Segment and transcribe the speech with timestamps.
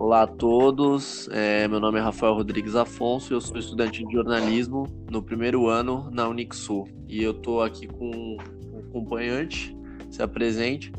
[0.00, 4.86] Olá a todos, é, meu nome é Rafael Rodrigues Afonso, eu sou estudante de jornalismo
[5.10, 9.76] no primeiro ano na Unixul e eu estou aqui com um acompanhante,
[10.08, 10.92] se apresente.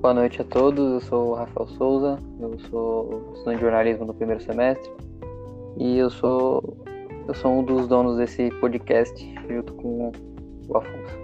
[0.00, 4.14] Boa noite a todos, eu sou o Rafael Souza, eu sou estudante de jornalismo no
[4.14, 4.90] primeiro semestre
[5.76, 6.82] e eu sou,
[7.28, 10.10] eu sou um dos donos desse podcast junto com
[10.68, 11.21] o Afonso.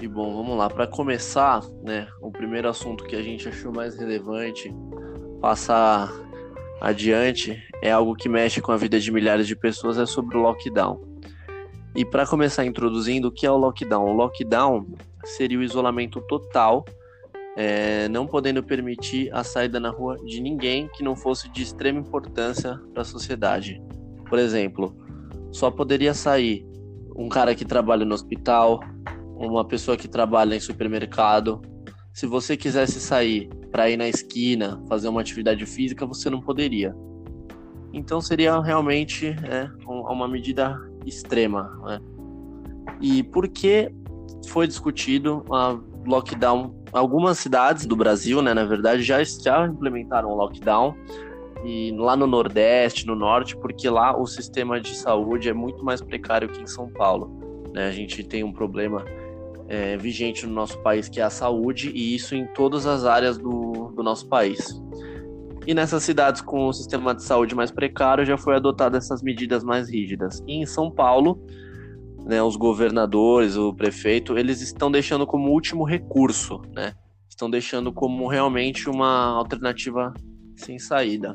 [0.00, 0.70] E bom, vamos lá.
[0.70, 4.74] Para começar, né, o primeiro assunto que a gente achou mais relevante
[5.42, 6.10] passar
[6.80, 10.40] adiante é algo que mexe com a vida de milhares de pessoas, é sobre o
[10.40, 10.98] lockdown.
[11.94, 14.06] E para começar introduzindo, o que é o lockdown?
[14.06, 14.86] O lockdown
[15.24, 16.82] seria o isolamento total,
[17.54, 21.98] é, não podendo permitir a saída na rua de ninguém que não fosse de extrema
[21.98, 23.82] importância para a sociedade.
[24.30, 24.96] Por exemplo,
[25.52, 26.64] só poderia sair
[27.14, 28.80] um cara que trabalha no hospital,
[29.46, 31.62] uma pessoa que trabalha em supermercado.
[32.12, 36.94] Se você quisesse sair para ir na esquina, fazer uma atividade física, você não poderia.
[37.92, 41.70] Então seria realmente é, uma medida extrema.
[41.84, 42.00] Né?
[43.00, 43.90] E por que
[44.48, 46.74] foi discutido a lockdown?
[46.92, 50.94] Algumas cidades do Brasil, né, na verdade, já, já implementaram o lockdown.
[51.64, 56.00] E lá no Nordeste, no Norte, porque lá o sistema de saúde é muito mais
[56.00, 57.38] precário que em São Paulo.
[57.72, 57.86] Né?
[57.88, 59.04] A gente tem um problema
[59.70, 63.38] é, vigente no nosso país, que é a saúde, e isso em todas as áreas
[63.38, 64.82] do, do nosso país.
[65.64, 69.62] E nessas cidades com o sistema de saúde mais precário, já foi adotado essas medidas
[69.62, 70.42] mais rígidas.
[70.44, 71.40] E em São Paulo,
[72.26, 76.92] né, os governadores, o prefeito, eles estão deixando como último recurso, né?
[77.28, 80.12] Estão deixando como realmente uma alternativa
[80.56, 81.32] sem saída.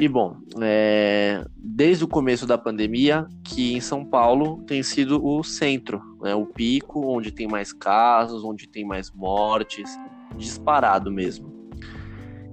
[0.00, 5.44] E bom, é, desde o começo da pandemia, que em São Paulo tem sido o
[5.44, 9.90] centro, né, o pico, onde tem mais casos, onde tem mais mortes,
[10.38, 11.52] disparado mesmo.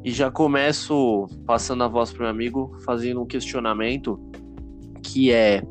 [0.03, 4.19] E já começo passando a voz para meu amigo, fazendo um questionamento
[5.01, 5.63] que é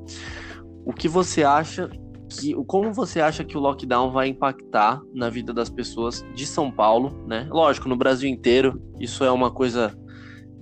[0.83, 1.91] o que você acha
[2.27, 6.71] que como você acha que o lockdown vai impactar na vida das pessoas de São
[6.71, 7.47] Paulo, né?
[7.51, 9.95] Lógico, no Brasil inteiro, isso é uma coisa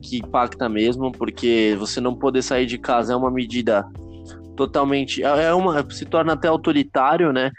[0.05, 3.87] que impacta mesmo, porque você não poder sair de casa é uma medida
[4.55, 5.25] totalmente.
[5.25, 7.51] É, é uma, se torna até autoritário, né?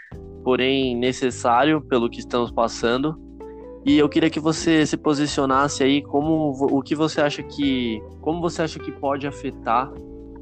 [0.44, 3.18] Porém, necessário pelo que estamos passando.
[3.84, 8.00] E eu queria que você se posicionasse aí como o que você acha que.
[8.20, 9.92] Como você acha que pode afetar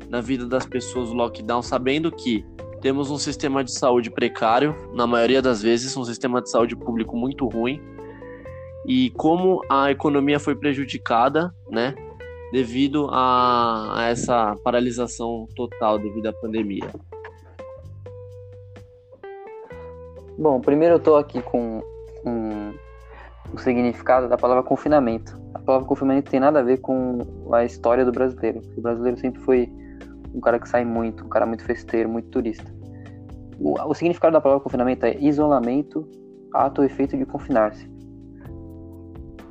[0.09, 2.45] na vida das pessoas o lockdown, sabendo que
[2.81, 7.17] temos um sistema de saúde precário, na maioria das vezes, um sistema de saúde público
[7.17, 7.81] muito ruim
[8.87, 11.95] e como a economia foi prejudicada, né,
[12.53, 16.85] devido a, a essa paralisação total devido à pandemia.
[20.39, 21.83] Bom, primeiro eu estou aqui com
[23.53, 25.41] o significado da palavra confinamento.
[25.55, 27.19] A palavra confinamento tem nada a ver com
[27.53, 28.61] a história do brasileiro.
[28.77, 29.73] O brasileiro sempre foi
[30.35, 32.75] um cara que sai muito, um cara muito festeiro, muito turista.
[33.61, 36.09] O, o significado da palavra confinamento é isolamento,
[36.53, 37.94] ato ou efeito de confinar-se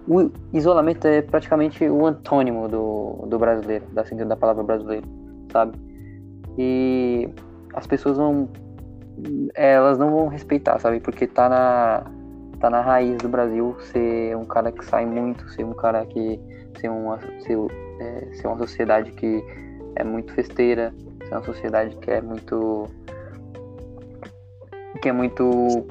[0.08, 5.08] o isolamento é praticamente o antônimo do, do brasileiro, da da palavra brasileiro,
[5.52, 5.78] sabe?
[6.58, 7.30] E
[7.74, 8.50] as pessoas vão
[9.54, 11.00] elas não vão respeitar, sabe?
[11.00, 12.04] Porque tá na
[12.60, 16.40] tá na raiz do Brasil ser um cara que sai muito, ser um cara que
[16.80, 17.58] ser uma ser,
[18.00, 19.44] é, ser uma sociedade que
[19.96, 20.94] é muito festeira,
[21.28, 22.88] ser uma sociedade que é muito
[25.02, 25.86] que é muito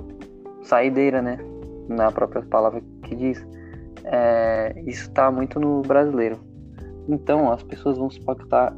[0.63, 1.39] saideira, né?
[1.89, 3.45] Na própria palavra que diz
[4.05, 6.41] é, isso está muito no brasileiro.
[7.09, 8.75] Então as pessoas vão se impactar,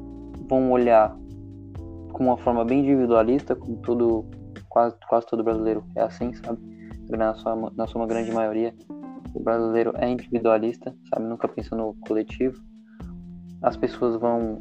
[0.48, 1.16] vão olhar
[2.12, 4.24] com uma forma bem individualista, como todo,
[4.68, 6.58] quase, quase todo brasileiro é assim, sabe?
[7.10, 8.74] Na sua, na sua grande maioria,
[9.34, 11.26] o brasileiro é individualista, sabe?
[11.26, 12.62] Nunca pensa no coletivo.
[13.62, 14.60] As pessoas vão,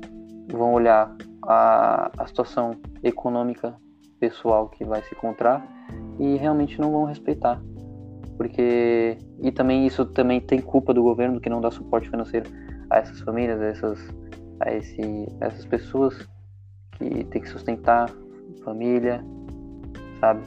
[0.51, 1.15] vão olhar
[1.47, 2.71] a, a situação
[3.03, 3.75] econômica
[4.19, 5.65] pessoal que vai se encontrar
[6.19, 7.61] e realmente não vão respeitar
[8.37, 12.49] porque e também isso também tem culpa do governo que não dá suporte financeiro
[12.89, 13.99] a essas famílias, a essas
[14.59, 16.27] a esse essas pessoas
[16.97, 18.09] que tem que sustentar
[18.63, 19.23] família,
[20.19, 20.41] sabe?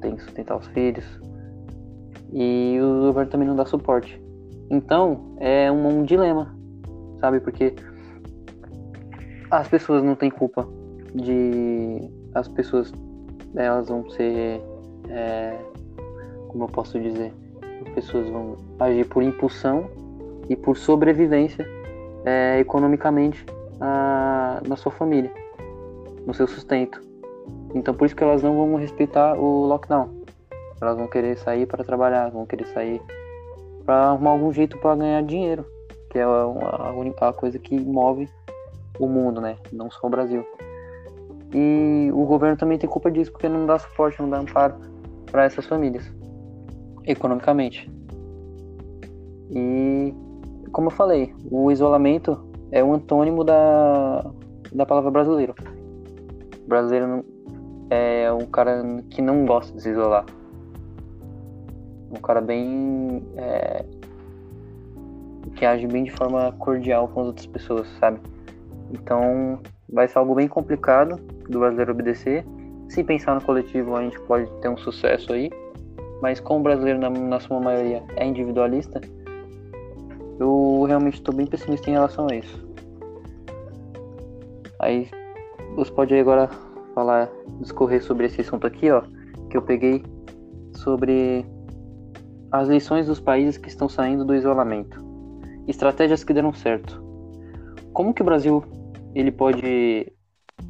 [0.00, 1.04] Tem que sustentar os filhos.
[2.32, 4.20] E o governo também não dá suporte.
[4.70, 6.54] Então, é um, um dilema,
[7.20, 7.40] sabe?
[7.40, 7.74] Porque
[9.50, 10.68] as pessoas não têm culpa
[11.14, 12.92] de as pessoas
[13.56, 14.60] elas vão ser
[15.08, 15.58] é,
[16.58, 17.32] como eu posso dizer,
[17.86, 19.88] as pessoas vão agir por impulsão
[20.48, 21.64] e por sobrevivência
[22.24, 23.46] é, economicamente
[23.80, 25.32] a, na sua família,
[26.26, 27.00] no seu sustento.
[27.76, 30.08] Então por isso que elas não vão respeitar o lockdown.
[30.80, 33.00] Elas vão querer sair para trabalhar, vão querer sair
[33.84, 35.64] para arrumar algum jeito para ganhar dinheiro,
[36.10, 38.28] que é a, única, coisa que move
[38.98, 39.56] o mundo, né?
[39.72, 40.44] Não só o Brasil.
[41.54, 44.74] E o governo também tem culpa disso, porque não dá suporte, não dá amparo
[45.30, 46.17] para essas famílias,
[47.08, 47.90] economicamente.
[49.50, 50.14] E,
[50.70, 52.38] como eu falei, o isolamento
[52.70, 54.30] é um antônimo da,
[54.72, 55.54] da palavra brasileiro.
[56.64, 57.24] O brasileiro
[57.90, 60.26] é um cara que não gosta de se isolar.
[62.10, 63.22] Um cara bem.
[63.36, 63.84] É,
[65.56, 68.20] que age bem de forma cordial com as outras pessoas, sabe?
[68.92, 69.58] Então,
[69.88, 71.16] vai ser algo bem complicado
[71.48, 72.44] do brasileiro obedecer.
[72.88, 75.50] Se pensar no coletivo, a gente pode ter um sucesso aí.
[76.20, 79.00] Mas como o brasileiro, na, na sua maioria, é individualista,
[80.38, 82.66] eu realmente estou bem pessimista em relação a isso.
[84.80, 85.08] Aí
[85.74, 86.48] você pode agora
[86.94, 87.28] falar,
[87.60, 89.02] discorrer sobre esse assunto aqui, ó,
[89.50, 90.04] que eu peguei
[90.74, 91.44] sobre
[92.50, 95.04] as lições dos países que estão saindo do isolamento.
[95.66, 97.02] Estratégias que deram certo.
[97.92, 98.64] Como que o Brasil
[99.14, 100.10] ele pode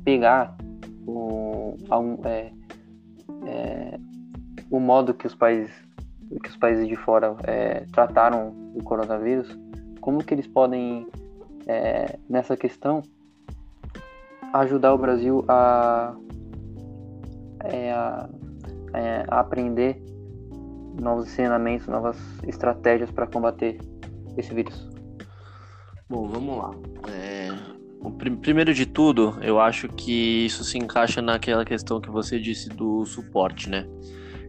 [0.05, 0.57] pegar
[1.07, 1.77] o,
[2.25, 2.51] é,
[3.47, 3.99] é,
[4.71, 5.71] o modo que os países
[6.43, 9.49] que os países de fora é, trataram o coronavírus,
[10.01, 11.07] como que eles podem
[11.67, 13.03] é, nessa questão
[14.53, 16.15] ajudar o Brasil a,
[17.65, 18.29] é, a,
[18.93, 20.03] é, a aprender
[21.01, 23.79] novos ensinamentos, novas estratégias para combater
[24.37, 24.89] esse vírus?
[26.09, 26.71] Bom, vamos lá.
[27.11, 27.49] É,
[28.41, 33.05] primeiro de tudo, eu acho que isso se encaixa naquela questão que você disse do
[33.05, 33.87] suporte, né?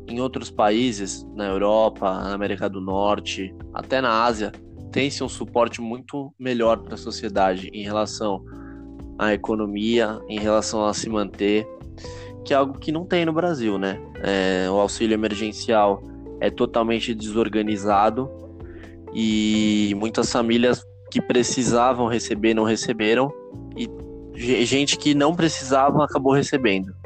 [0.09, 4.51] Em outros países, na Europa, na América do Norte, até na Ásia,
[4.91, 8.43] tem-se um suporte muito melhor para a sociedade em relação
[9.19, 11.67] à economia, em relação a se manter,
[12.43, 14.01] que é algo que não tem no Brasil, né?
[14.23, 16.01] É, o auxílio emergencial
[16.41, 18.29] é totalmente desorganizado
[19.13, 23.31] e muitas famílias que precisavam receber não receberam
[23.75, 23.87] e
[24.65, 26.98] gente que não precisava acabou recebendo.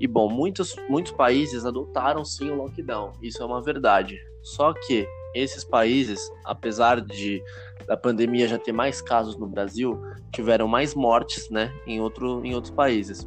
[0.00, 4.16] E bom, muitos, muitos países adotaram sim o lockdown, isso é uma verdade.
[4.42, 7.42] Só que esses países, apesar de
[7.86, 9.98] da pandemia já ter mais casos no Brasil,
[10.32, 13.26] tiveram mais mortes, né, em, outro, em outros países.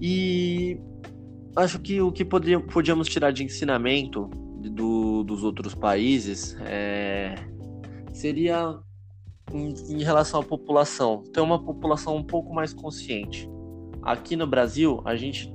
[0.00, 0.80] E
[1.54, 4.28] acho que o que podíamos tirar de ensinamento
[4.70, 7.36] do, dos outros países é,
[8.12, 8.78] seria
[9.52, 13.48] em, em, relação à população, ter uma população um pouco mais consciente.
[14.02, 15.54] Aqui no Brasil, a gente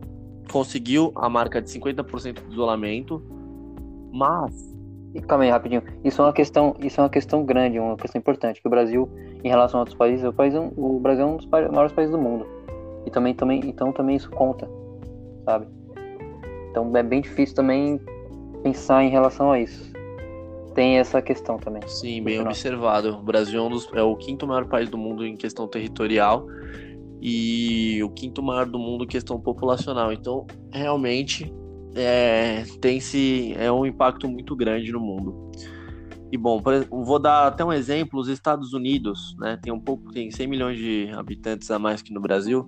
[0.52, 3.22] conseguiu a marca de 50% de isolamento,
[4.12, 4.78] mas
[5.22, 5.82] Calma aí, rapidinho.
[6.04, 8.62] Isso é uma questão, isso é uma questão grande, uma questão importante.
[8.62, 9.10] Que o Brasil,
[9.44, 12.12] em relação a outros países, o, país, é o Brasil é um dos maiores países
[12.12, 12.46] do mundo.
[13.06, 14.70] E também, também, então também isso conta,
[15.46, 15.68] sabe?
[16.70, 18.00] Então é bem difícil também
[18.64, 19.92] pensar em relação a isso.
[20.76, 21.82] Tem essa questão também.
[21.88, 23.18] Sim, bem observado.
[23.18, 26.46] O Brasil é, um dos, é o quinto maior país do mundo em questão territorial
[27.22, 30.12] e o quinto maior do mundo questão populacional.
[30.12, 31.52] Então, realmente,
[31.96, 35.52] é, tem se é um impacto muito grande no mundo.
[36.32, 40.30] E bom, vou dar até um exemplo: os Estados Unidos, né, tem um pouco, tem
[40.30, 42.66] 100 milhões de habitantes a mais que no Brasil.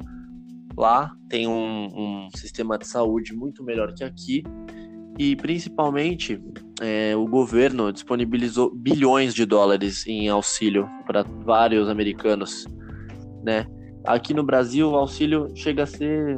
[0.78, 4.44] Lá tem um, um sistema de saúde muito melhor que aqui
[5.18, 6.42] e principalmente
[6.80, 12.66] é, o governo disponibilizou bilhões de dólares em auxílio para vários americanos,
[13.44, 13.66] né?
[14.04, 16.36] Aqui no Brasil o auxílio chega a ser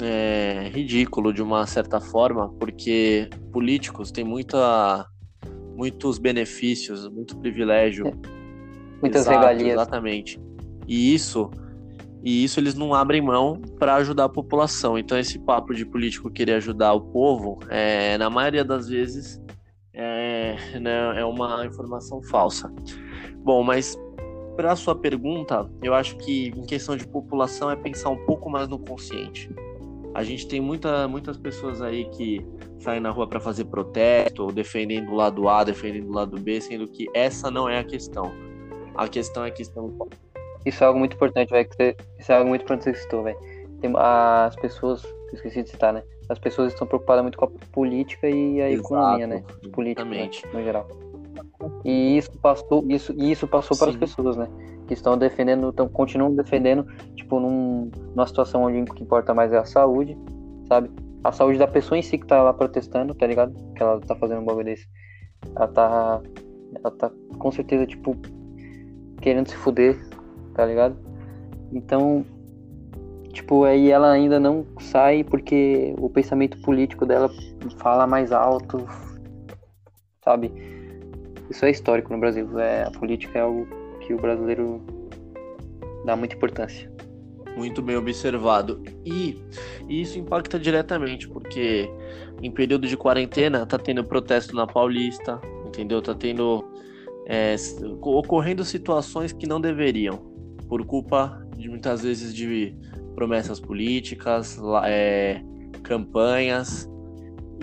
[0.00, 5.06] é, ridículo de uma certa forma, porque políticos têm muita,
[5.76, 8.04] muitos benefícios, muito privilégio.
[9.00, 9.72] Muitas Exato, regalias.
[9.72, 10.40] Exatamente.
[10.86, 11.50] E isso,
[12.22, 14.98] e isso eles não abrem mão para ajudar a população.
[14.98, 19.40] Então esse papo de político querer ajudar o povo, é, na maioria das vezes,
[19.92, 22.72] é, né, é uma informação falsa.
[23.44, 23.96] Bom, mas
[24.56, 28.50] para a sua pergunta, eu acho que em questão de população é pensar um pouco
[28.50, 29.50] mais no consciente.
[30.14, 32.46] A gente tem muita, muitas pessoas aí que
[32.78, 36.86] saem na rua para fazer protesto, defendendo o lado A, defendendo o lado B, sendo
[36.86, 38.30] que essa não é a questão.
[38.94, 39.96] A questão é a questão.
[40.66, 41.68] Isso é algo muito importante, velho.
[42.18, 43.38] Isso é algo muito importante que você citou, velho.
[43.96, 46.02] As pessoas, esqueci de citar, né?
[46.28, 49.44] As pessoas estão preocupadas muito com a política e a Exato, economia, né?
[49.72, 50.30] Política, né?
[50.52, 51.01] no geral.
[51.84, 54.48] E isso passou, isso, isso passou para as pessoas, né?
[54.86, 59.52] Que estão defendendo, estão continuam defendendo, tipo, num, numa situação onde o que importa mais
[59.52, 60.16] é a saúde,
[60.68, 60.90] sabe?
[61.24, 63.54] A saúde da pessoa em si que tá lá protestando, tá ligado?
[63.74, 64.86] Que ela tá fazendo um bagulho desse.
[65.54, 66.22] Ela tá.
[66.74, 68.16] Ela tá com certeza, tipo,
[69.20, 70.00] querendo se fuder,
[70.54, 70.96] tá ligado?
[71.72, 72.24] Então,
[73.32, 77.30] tipo, aí ela ainda não sai porque o pensamento político dela
[77.78, 78.86] fala mais alto,
[80.24, 80.71] sabe?
[81.52, 82.58] Isso é histórico no Brasil.
[82.58, 83.68] É, a política é algo
[84.00, 84.82] que o brasileiro
[86.04, 86.90] dá muita importância.
[87.56, 88.82] Muito bem observado.
[89.04, 89.38] E
[89.88, 91.88] isso impacta diretamente, porque
[92.42, 96.00] em período de quarentena tá tendo protesto na Paulista, entendeu?
[96.02, 96.64] Tá tendo.
[97.24, 97.54] É,
[98.00, 100.16] ocorrendo situações que não deveriam,
[100.68, 102.74] por culpa de muitas vezes de
[103.14, 105.40] promessas políticas, é,
[105.84, 106.90] campanhas.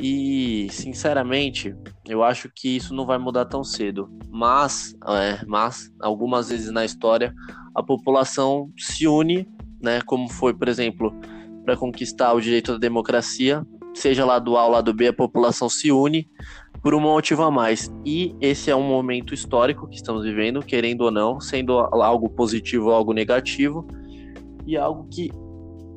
[0.01, 1.75] E, sinceramente,
[2.10, 4.10] eu acho que isso não vai mudar tão cedo.
[4.30, 7.34] Mas, é, mas algumas vezes na história,
[7.74, 9.48] a população se une
[9.82, 10.01] né?
[10.01, 11.13] Como foi, por exemplo,
[11.63, 15.70] para conquistar o direito da democracia, seja lá do A ou lado B, a população
[15.70, 16.28] se une
[16.82, 17.92] por um motivo a mais.
[18.06, 22.88] E esse é um momento histórico que estamos vivendo, querendo ou não, sendo algo positivo
[22.88, 23.88] ou algo negativo,
[24.66, 25.32] e algo que,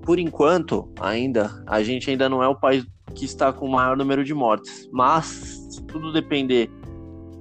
[0.04, 3.96] por enquanto, ainda, a gente ainda não é o país que está com o maior
[3.96, 4.88] número de mortes.
[4.92, 5.26] Mas,
[5.70, 6.70] se tudo depender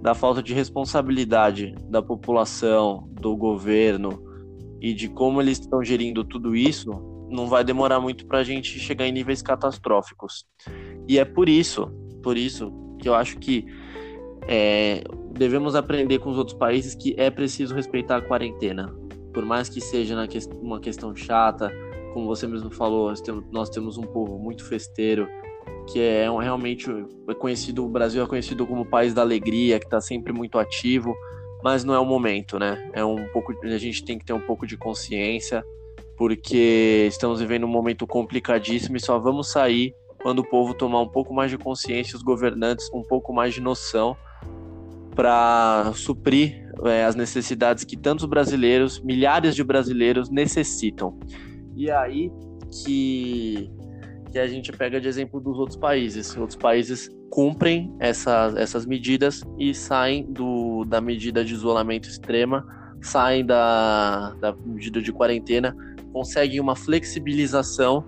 [0.02, 4.32] da falta de responsabilidade da população, do governo,
[4.82, 6.92] e de como eles estão gerindo tudo isso,
[7.30, 10.46] não vai demorar muito para a gente chegar em níveis catastróficos.
[11.08, 11.88] E é por isso,
[12.24, 13.66] por isso que eu acho que
[14.48, 18.94] é, devemos aprender com os outros países que é preciso respeitar a quarentena.
[19.34, 20.16] Por mais que seja
[20.62, 21.72] uma questão chata,
[22.14, 23.14] como você mesmo falou,
[23.52, 25.28] nós temos, um povo muito festeiro,
[25.88, 26.90] que é realmente
[27.28, 31.16] é conhecido, o Brasil é conhecido como país da alegria, que está sempre muito ativo
[31.64, 32.90] mas não é o momento, né?
[32.94, 35.64] É um pouco, a gente tem que ter um pouco de consciência,
[36.18, 41.08] porque estamos vivendo um momento complicadíssimo e só vamos sair quando o povo tomar um
[41.08, 44.16] pouco mais de consciência, os governantes um pouco mais de noção
[45.16, 51.20] para suprir é, as necessidades que tantos brasileiros, milhares de brasileiros necessitam.
[51.76, 52.32] E é aí
[52.84, 53.70] que
[54.32, 56.36] que a gente pega de exemplo dos outros países.
[56.38, 62.66] Outros países cumprem essa, essas medidas e saem do, da medida de isolamento extrema,
[63.02, 65.76] saem da, da medida de quarentena,
[66.14, 68.06] conseguem uma flexibilização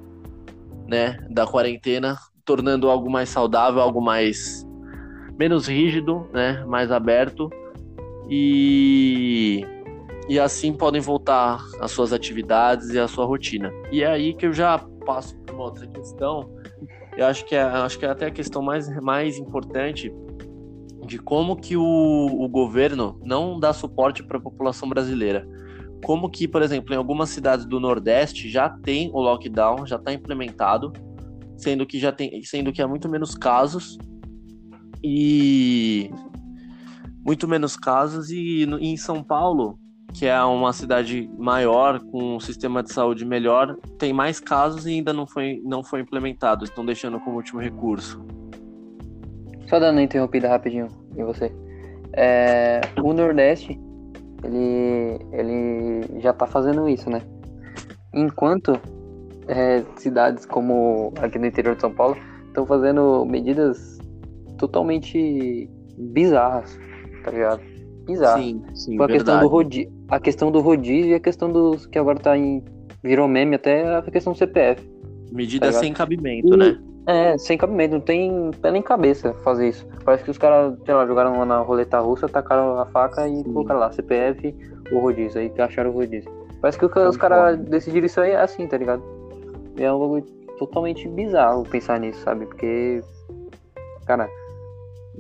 [0.88, 4.66] né, da quarentena, tornando algo mais saudável, algo mais
[5.38, 7.50] menos rígido, né, mais aberto
[8.30, 9.66] e
[10.30, 13.70] e assim podem voltar às suas atividades e à sua rotina.
[13.92, 16.50] E é aí que eu já passo para uma outra questão,
[17.18, 20.12] eu acho que é, acho que é até a questão mais, mais importante
[21.06, 25.48] de como que o, o governo não dá suporte para a população brasileira.
[26.04, 30.12] Como que, por exemplo, em algumas cidades do Nordeste já tem o lockdown, já está
[30.12, 30.92] implementado,
[31.58, 33.98] sendo que já tem, sendo que há muito menos casos
[35.04, 36.10] e
[37.26, 39.80] muito menos casos e, e em São Paulo
[40.14, 44.92] que é uma cidade maior, com um sistema de saúde melhor, tem mais casos e
[44.92, 46.64] ainda não foi, não foi implementado.
[46.64, 48.24] Estão deixando como último recurso.
[49.68, 51.52] Só dando uma interrompida rapidinho em você.
[52.14, 53.80] É, o Nordeste,
[54.44, 57.22] ele, ele já está fazendo isso, né?
[58.14, 58.80] Enquanto
[59.48, 62.16] é, cidades como aqui no interior de São Paulo
[62.48, 63.98] estão fazendo medidas
[64.60, 65.68] totalmente
[65.98, 66.80] bizarras,
[67.24, 67.74] tá ligado?
[68.06, 68.42] bizarro.
[68.42, 71.86] Sim, sim, tipo, a questão do rodízio, a questão do rodízio e a questão dos
[71.86, 72.64] que agora tá em
[73.04, 74.82] virou meme até a questão do CPF.
[75.32, 76.80] Medida tá sem cabimento, e, né?
[77.06, 79.86] É, sem cabimento, não tem pé nem cabeça fazer isso.
[80.06, 83.44] Parece que os caras, sei lá, jogaram na roleta russa, tacaram a faca e sim.
[83.44, 84.56] colocaram lá CPF
[84.92, 86.32] ou rodízio, aí acharam o rodízio.
[86.62, 89.04] Parece que os caras decidiram isso aí assim, tá ligado?
[89.78, 90.24] E é um bagulho
[90.58, 92.46] totalmente bizarro pensar nisso, sabe?
[92.46, 93.02] Porque,
[94.06, 94.30] cara,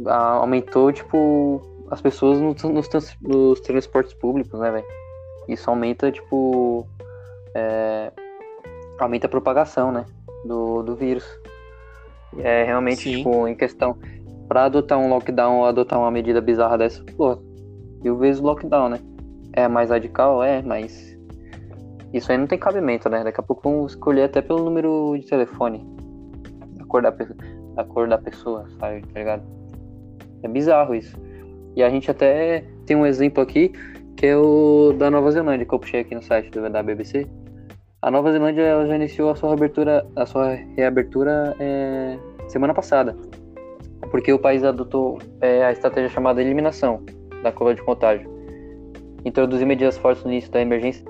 [0.08, 1.62] aumentou, tipo,
[1.94, 4.86] as pessoas nos, nos, nos transportes públicos, né, velho?
[5.48, 6.88] Isso aumenta, tipo.
[7.54, 8.12] É,
[9.00, 10.06] aumenta a propagação, né?
[10.46, 11.24] Do, do vírus.
[12.40, 13.18] É realmente, Sim.
[13.18, 13.98] tipo, em questão.
[14.48, 17.38] Pra adotar um lockdown ou adotar uma medida bizarra dessa, pô,
[18.04, 19.00] mil vezes lockdown, né?
[19.54, 20.44] É mais radical?
[20.44, 21.14] É, mas.
[22.12, 23.24] Isso aí não tem cabimento, né?
[23.24, 25.86] Daqui a pouco vamos escolher até pelo número de telefone.
[26.80, 27.14] A cor da,
[27.78, 29.02] a cor da pessoa, sabe?
[29.02, 29.44] Tá ligado?
[30.42, 31.16] É bizarro isso.
[31.76, 33.72] E a gente até tem um exemplo aqui,
[34.16, 37.28] que é o da Nova Zelândia, que eu puxei aqui no site da BBC.
[38.02, 43.16] A Nova Zelândia ela já iniciou a sua reabertura, a sua reabertura é, semana passada,
[44.12, 47.04] porque o país adotou é, a estratégia chamada eliminação
[47.42, 48.30] da curva de contágio.
[49.26, 51.06] Introduzir medidas fortes no início da emergência.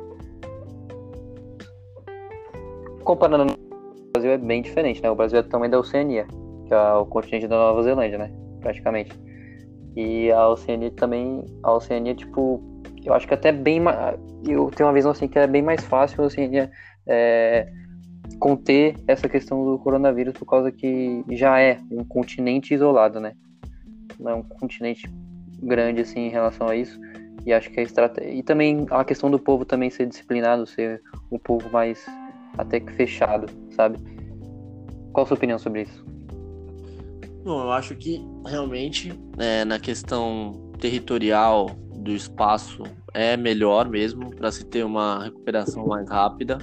[3.04, 5.10] Comparando o Brasil é bem diferente, né?
[5.10, 6.28] O Brasil é também da Oceania,
[6.68, 8.32] que é o continente da Nova Zelândia, né?
[8.62, 9.12] Praticamente.
[9.96, 12.62] E a Oceania também, a Oceania, tipo,
[13.06, 13.80] eu acho que até bem
[14.48, 16.72] eu tenho uma visão assim que é bem mais fácil a Oceania
[17.06, 17.72] é,
[18.40, 23.34] conter essa questão do coronavírus por causa que já é um continente isolado, né?
[24.20, 25.10] Não é um continente
[25.62, 27.00] grande assim em relação a isso.
[27.46, 28.32] E acho que a estratégia.
[28.32, 32.06] E também a questão do povo também ser disciplinado, ser um povo mais
[32.58, 33.98] até que fechado, sabe?
[35.12, 36.03] Qual a sua opinião sobre isso?
[37.44, 42.84] Bom, eu acho que realmente é, na questão territorial do espaço
[43.14, 46.58] é melhor mesmo para se ter uma recuperação mais rápida,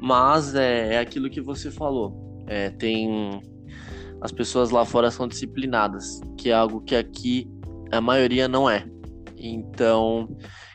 [0.00, 2.44] mas é, é aquilo que você falou.
[2.48, 3.40] É, tem
[4.20, 7.48] as pessoas lá fora são disciplinadas, que é algo que aqui
[7.92, 8.84] a maioria não é.
[9.36, 10.28] Então,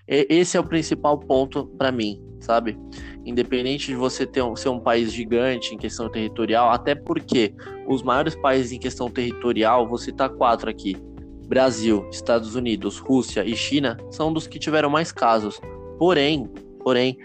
[0.08, 2.78] esse é o principal ponto para mim, sabe?
[3.28, 7.54] Independente de você ter um, ser um país gigante em questão territorial, até porque
[7.88, 10.96] os maiores países em questão territorial, vou citar quatro aqui:
[11.48, 15.60] Brasil, Estados Unidos, Rússia e China, são dos que tiveram mais casos.
[16.00, 16.50] Porém,
[16.84, 17.18] porém,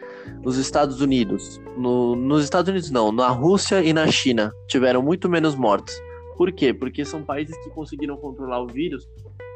[0.43, 5.29] nos Estados Unidos, no, nos Estados Unidos não, na Rússia e na China tiveram muito
[5.29, 5.95] menos mortes.
[6.37, 6.75] Por quê?
[6.75, 9.07] Porque são países que conseguiram controlar o vírus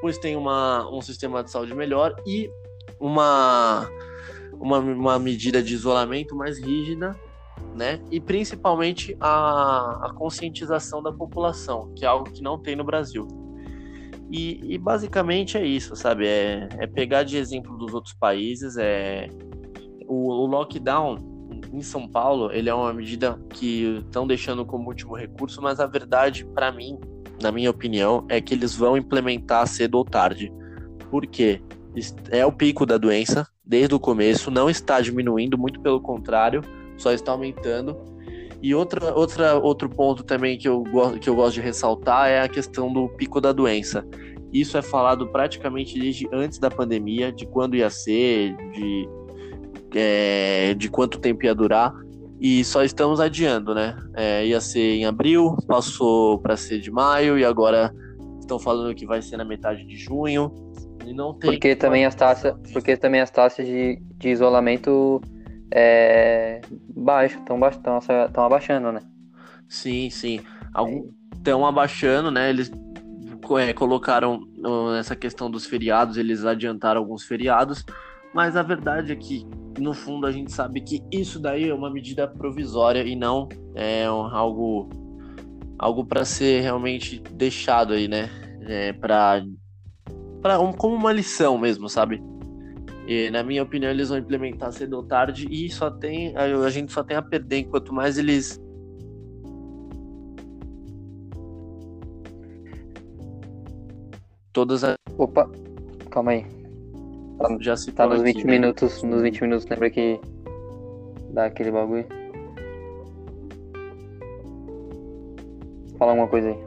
[0.01, 2.51] pois tem uma, um sistema de saúde melhor e
[3.01, 3.89] uma,
[4.59, 7.19] uma, uma medida de isolamento mais rígida,
[7.75, 8.01] né?
[8.11, 13.27] E principalmente a, a conscientização da população, que é algo que não tem no Brasil.
[14.31, 16.27] E, e, basicamente é isso, sabe?
[16.27, 18.77] É, é, pegar de exemplo dos outros países.
[18.77, 19.29] É
[20.09, 21.17] o, o, lockdown
[21.73, 25.87] em São Paulo ele é uma medida que estão deixando como último recurso, mas a
[25.87, 26.99] verdade para mim
[27.41, 30.53] na minha opinião, é que eles vão implementar cedo ou tarde.
[31.11, 31.61] Por quê?
[32.31, 36.63] É o pico da doença, desde o começo, não está diminuindo, muito pelo contrário,
[36.97, 37.97] só está aumentando.
[38.63, 40.85] E outra, outra, outro ponto também que eu,
[41.21, 44.07] que eu gosto de ressaltar é a questão do pico da doença.
[44.53, 49.09] Isso é falado praticamente desde antes da pandemia, de quando ia ser, de,
[49.95, 51.93] é, de quanto tempo ia durar
[52.41, 53.97] e só estamos adiando, né?
[54.15, 57.93] É, ia ser em abril, passou para ser de maio e agora
[58.39, 60.53] estão falando que vai ser na metade de junho.
[61.15, 61.51] Não tem.
[61.51, 65.21] Porque também as taxas, porque também as taxas de, de isolamento
[65.73, 66.61] é,
[66.95, 67.59] baixo, estão
[67.99, 69.01] estão abaixando, né?
[69.69, 70.41] Sim, sim.
[71.35, 72.51] Estão abaixando, né?
[72.51, 72.71] Eles
[73.59, 74.41] é, colocaram
[74.93, 77.85] nessa questão dos feriados, eles adiantaram alguns feriados,
[78.35, 79.47] mas a verdade é que
[79.79, 84.05] no fundo a gente sabe que isso daí é uma medida provisória e não é
[84.05, 84.89] algo
[85.79, 88.31] algo para ser realmente deixado aí, né?
[88.63, 89.45] É, para
[90.47, 92.23] para um, como uma lição mesmo, sabe?
[93.09, 96.93] E, na minha opinião, eles vão implementar cedo ou tarde e só tem a, gente
[96.93, 98.61] só tem a perder enquanto mais eles
[104.53, 104.95] todas as...
[105.19, 105.51] Opa,
[106.13, 106.47] calma aí.
[107.39, 108.53] Tá, já se tá nos 20 aqui, né?
[108.53, 109.11] minutos, né?
[109.11, 110.21] nos 20 minutos, lembra que
[111.31, 112.07] dá aquele bagulho?
[115.99, 116.66] Fala alguma coisa aí.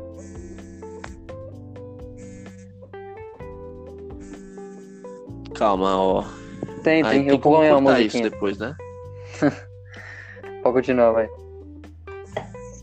[5.59, 6.23] Calma, ó.
[6.83, 7.27] Tem, tem.
[7.27, 8.23] eu vou ganhar uma musiquinha.
[8.23, 8.73] isso depois, né?
[10.63, 11.29] Pode continuar, vai.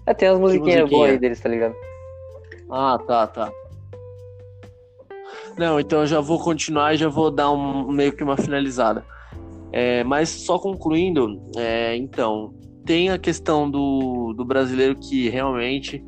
[0.05, 0.87] É, tem umas musiquinhas musiquinha?
[0.87, 1.75] boas aí deles, tá ligado?
[2.71, 3.51] Ah, tá, tá.
[5.57, 9.03] Não, então eu já vou continuar e já vou dar um, meio que uma finalizada.
[9.73, 12.53] É, mas só concluindo, é, então,
[12.85, 16.05] tem a questão do, do brasileiro que realmente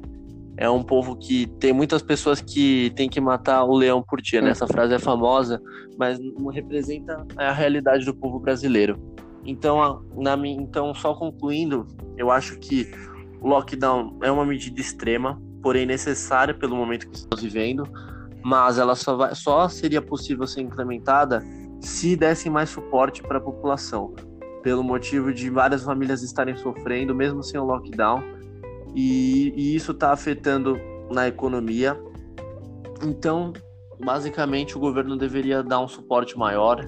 [0.58, 4.42] é um povo que tem muitas pessoas que tem que matar o leão por dia,
[4.42, 4.50] né?
[4.50, 5.62] Essa frase é famosa,
[5.96, 8.98] mas não representa a realidade do povo brasileiro.
[9.44, 12.90] Então, na, então, só concluindo, eu acho que
[13.40, 17.88] o lockdown é uma medida extrema, porém necessária pelo momento que estamos vivendo
[18.42, 21.44] mas ela só, vai, só seria possível ser implementada
[21.80, 24.14] se dessem mais suporte para a população,
[24.62, 28.22] pelo motivo de várias famílias estarem sofrendo, mesmo sem o lockdown,
[28.94, 30.78] e, e isso está afetando
[31.10, 31.98] na economia.
[33.02, 33.52] Então,
[34.02, 36.80] basicamente, o governo deveria dar um suporte maior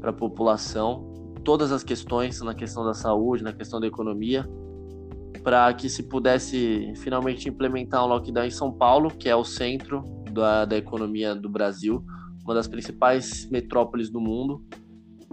[0.00, 1.10] para a população,
[1.44, 4.48] todas as questões, na questão da saúde, na questão da economia,
[5.42, 10.02] para que se pudesse finalmente implementar um lockdown em São Paulo, que é o centro
[10.32, 12.04] da, da economia do Brasil,
[12.44, 14.62] uma das principais metrópoles do mundo,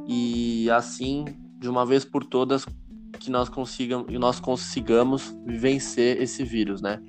[0.07, 1.25] e assim,
[1.60, 2.65] de uma vez por todas,
[3.17, 6.99] que nós, consigamos, nós consigamos vencer esse vírus, né?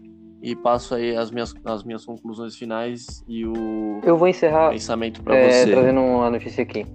[0.43, 5.23] E passo aí as minhas, as minhas conclusões finais e o Eu vou encerrar pensamento
[5.23, 5.71] para é, você.
[5.73, 6.87] Trazendo uma notícia aqui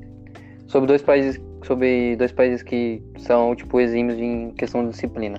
[0.67, 5.38] sobre dois países, sobre dois países que são tipo exímios em questão de disciplina.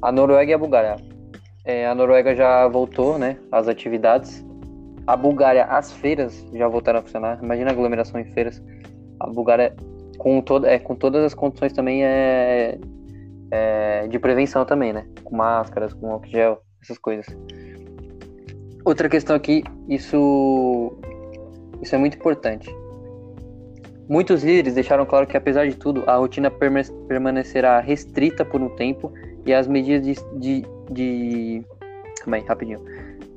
[0.00, 0.96] A Noruega e a Bulgária.
[1.64, 4.44] É, a Noruega já voltou, né, às atividades.
[5.06, 7.42] A Bulgária, as feiras já voltaram a funcionar.
[7.42, 8.62] Imagina a aglomeração em feiras.
[9.18, 9.74] A Bulgária,
[10.18, 12.78] com, todo, é, com todas as condições também é,
[13.50, 15.06] é, de prevenção também, né?
[15.24, 17.26] Com máscaras, com álcool gel, essas coisas.
[18.84, 20.92] Outra questão aqui, isso
[21.80, 22.68] Isso é muito importante.
[24.08, 29.12] Muitos líderes deixaram claro que, apesar de tudo, a rotina permanecerá restrita por um tempo
[29.46, 30.16] e as medidas de.
[30.38, 31.64] de, de...
[32.20, 32.80] Calma aí, rapidinho.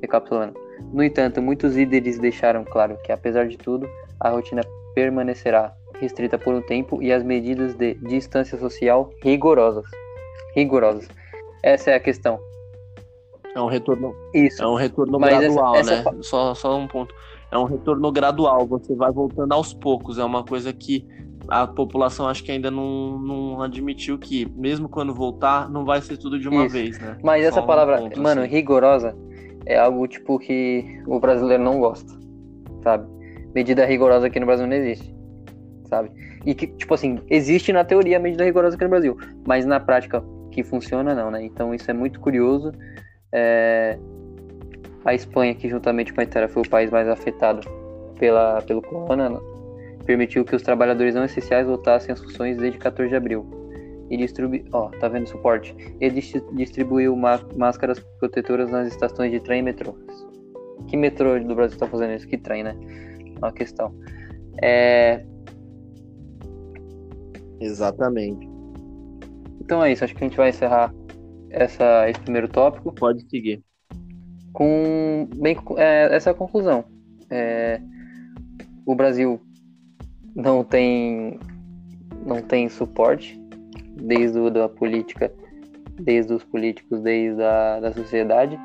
[0.02, 0.60] Recapitulando.
[0.92, 3.88] No entanto, muitos líderes deixaram claro que, apesar de tudo,
[4.20, 4.62] a rotina
[4.94, 9.86] permanecerá restrita por um tempo e as medidas de distância social rigorosas.
[10.56, 11.08] Rigorosas.
[11.64, 12.40] Essa é a questão.
[13.56, 14.14] É um retorno.
[14.34, 14.62] Isso.
[14.62, 16.12] É um retorno Mas gradual, essa, essa...
[16.12, 16.18] né?
[16.22, 17.16] Só, só um ponto.
[17.52, 18.66] É um retorno gradual.
[18.68, 20.18] Você vai voltando aos poucos.
[20.18, 21.08] É uma coisa que
[21.48, 26.18] a população acho que ainda não, não admitiu que, mesmo quando voltar, não vai ser
[26.18, 26.74] tudo de uma Isso.
[26.74, 27.18] vez, né?
[27.24, 28.52] Mas Só essa um palavra, ponto, mano, assim.
[28.52, 29.16] rigorosa
[29.66, 32.12] é algo tipo que o brasileiro não gosta,
[32.84, 33.08] sabe?
[33.54, 35.15] Medida rigorosa aqui no Brasil não existe,
[35.96, 36.12] sabe?
[36.46, 39.80] E que, tipo assim, existe na teoria a medida rigorosa aqui no Brasil, mas na
[39.80, 41.44] prática que funciona não, né?
[41.44, 42.72] Então isso é muito curioso.
[43.32, 43.98] É...
[45.04, 47.62] A Espanha, que juntamente com a Itália foi o país mais afetado
[48.20, 49.40] pela, pelo corona, né?
[50.06, 53.46] permitiu que os trabalhadores não essenciais voltassem às funções desde 14 de abril.
[54.10, 54.64] E distribui...
[54.72, 55.76] Ó, tá vendo suporte?
[56.00, 56.22] Ele
[56.54, 59.96] distribuiu máscaras protetoras nas estações de trem e metrô.
[60.88, 62.28] Que metrô do Brasil está fazendo isso?
[62.28, 62.76] Que trem, né?
[63.38, 63.96] Uma questão.
[64.62, 65.26] É...
[67.60, 68.48] Exatamente.
[69.62, 70.04] Então é isso.
[70.04, 70.94] Acho que a gente vai encerrar
[71.50, 72.94] essa, esse primeiro tópico.
[72.94, 73.64] Pode seguir.
[74.54, 76.86] Com bem, é, essa conclusão.
[77.30, 77.82] É,
[78.86, 79.40] o Brasil
[80.36, 81.40] não tem
[82.26, 83.40] não tem suporte
[84.02, 85.32] desde o da política,
[86.02, 88.60] desde os políticos, desde a da sociedade.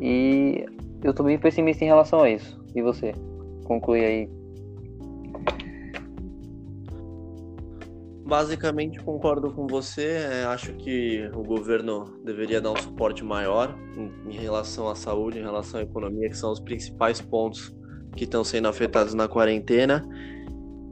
[0.00, 0.64] E
[1.02, 2.60] eu tô bem pessimista em relação a isso.
[2.74, 3.12] E você?
[3.64, 4.41] Conclui aí.
[8.24, 10.28] Basicamente concordo com você.
[10.30, 15.38] É, acho que o governo deveria dar um suporte maior em, em relação à saúde,
[15.38, 17.74] em relação à economia, que são os principais pontos
[18.16, 20.02] que estão sendo afetados na quarentena.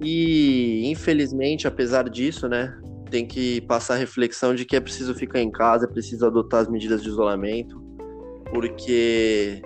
[0.03, 2.77] E infelizmente, apesar disso, né,
[3.11, 6.63] tem que passar a reflexão de que é preciso ficar em casa, é preciso adotar
[6.63, 7.81] as medidas de isolamento,
[8.53, 9.61] porque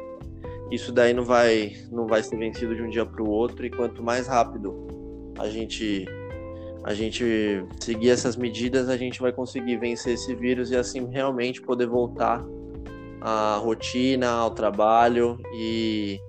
[0.71, 3.71] isso daí não vai não vai ser vencido de um dia para o outro e
[3.71, 4.87] quanto mais rápido
[5.39, 6.07] a gente
[6.85, 11.63] a gente seguir essas medidas, a gente vai conseguir vencer esse vírus e assim realmente
[11.63, 12.45] poder voltar
[13.23, 16.21] à rotina, ao trabalho e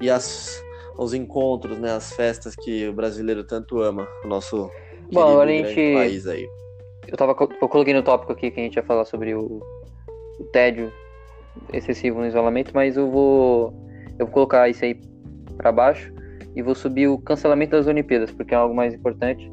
[0.00, 0.62] e as
[0.98, 4.70] os encontros, né, as festas que o brasileiro tanto ama, o nosso
[5.12, 6.48] Bom, a gente país aí.
[7.06, 9.60] Eu tava eu coloquei no tópico aqui que a gente ia falar sobre o,
[10.40, 10.90] o tédio
[11.70, 13.74] excessivo no isolamento, mas eu vou
[14.18, 14.98] eu vou colocar isso aí
[15.58, 16.10] para baixo
[16.54, 19.50] e vou subir o cancelamento das Olimpíadas, porque é algo mais importante,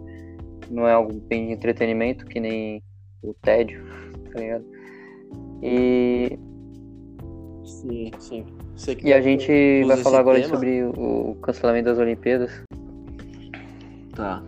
[0.73, 2.81] não é algo bem de entretenimento que nem
[3.21, 3.83] o tédio,
[4.31, 4.65] tá ligado?
[5.61, 6.37] E
[7.63, 8.45] sim, sim.
[9.03, 10.53] E a gente vai falar agora tema?
[10.53, 12.51] sobre o cancelamento das Olimpíadas.
[14.15, 14.43] Tá.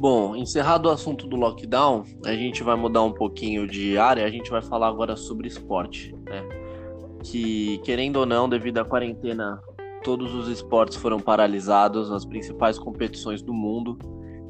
[0.00, 4.30] Bom, encerrado o assunto do lockdown, a gente vai mudar um pouquinho de área, a
[4.30, 6.42] gente vai falar agora sobre esporte, né?
[7.22, 9.60] que, querendo ou não, devido à quarentena,
[10.02, 13.98] todos os esportes foram paralisados, as principais competições do mundo.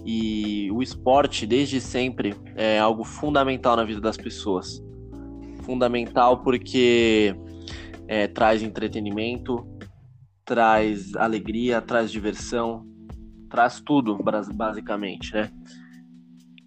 [0.06, 4.80] E o esporte, desde sempre, é algo fundamental na vida das pessoas.
[5.64, 7.34] Fundamental porque
[8.06, 9.66] é, traz entretenimento,
[10.44, 12.88] traz alegria, traz diversão,
[13.50, 14.18] traz tudo,
[14.54, 15.50] basicamente, né?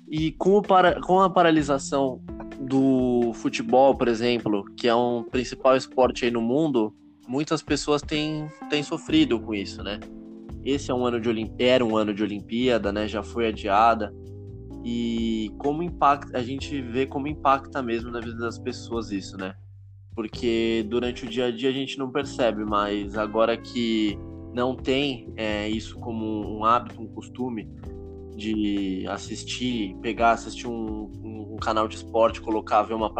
[0.07, 2.21] E com, o para, com a paralisação
[2.59, 6.93] do futebol, por exemplo, que é um principal esporte aí no mundo,
[7.27, 9.99] muitas pessoas têm, têm sofrido com isso, né?
[10.63, 11.59] Esse é um ano de Olimp...
[11.59, 13.07] era um ano de Olimpíada, né?
[13.07, 14.13] Já foi adiada.
[14.85, 19.55] E como impacta, a gente vê como impacta mesmo na vida das pessoas isso, né?
[20.13, 24.17] Porque durante o dia a dia a gente não percebe, mas agora que
[24.53, 27.67] não tem é, isso como um hábito, um costume,
[28.35, 33.11] de assistir, pegar, assistir um, um, um canal de esporte, colocar, ver uma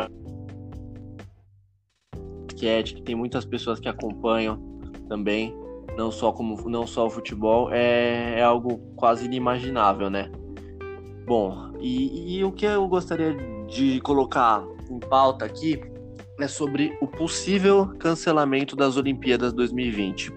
[2.47, 4.59] basquete, que tem muitas pessoas que acompanham
[5.07, 5.55] também,
[5.97, 10.31] não só como não só o futebol, é, é algo quase inimaginável, né?
[11.25, 13.35] Bom, e, e o que eu gostaria
[13.67, 15.79] de colocar em pauta aqui
[16.39, 20.33] é sobre o possível cancelamento das Olimpíadas 2020.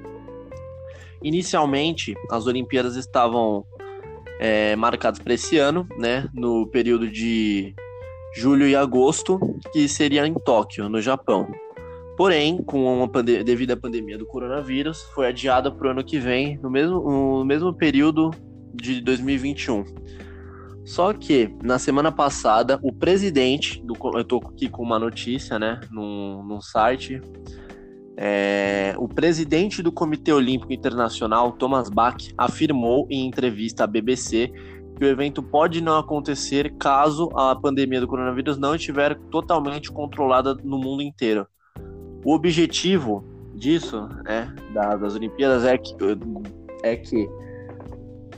[1.23, 3.65] Inicialmente, as Olimpíadas estavam
[4.39, 7.75] é, marcados para esse ano, né, no período de
[8.35, 9.39] julho e agosto,
[9.73, 11.49] que seria em Tóquio, no Japão.
[12.17, 16.59] Porém, com uma devido à pandemia do coronavírus, foi adiada para o ano que vem,
[16.63, 18.31] no mesmo, no mesmo período
[18.75, 19.85] de 2021.
[20.85, 25.81] Só que, na semana passada, o presidente, do, eu estou aqui com uma notícia, né,
[25.91, 27.21] num, num site,
[28.17, 34.51] é, o presidente do Comitê Olímpico Internacional, Thomas Bach, afirmou em entrevista à BBC
[34.97, 40.55] que o evento pode não acontecer caso a pandemia do coronavírus não estiver totalmente controlada
[40.65, 41.47] no mundo inteiro.
[42.25, 43.23] O objetivo
[43.55, 45.95] disso, né, das Olimpíadas é que,
[46.83, 47.29] é que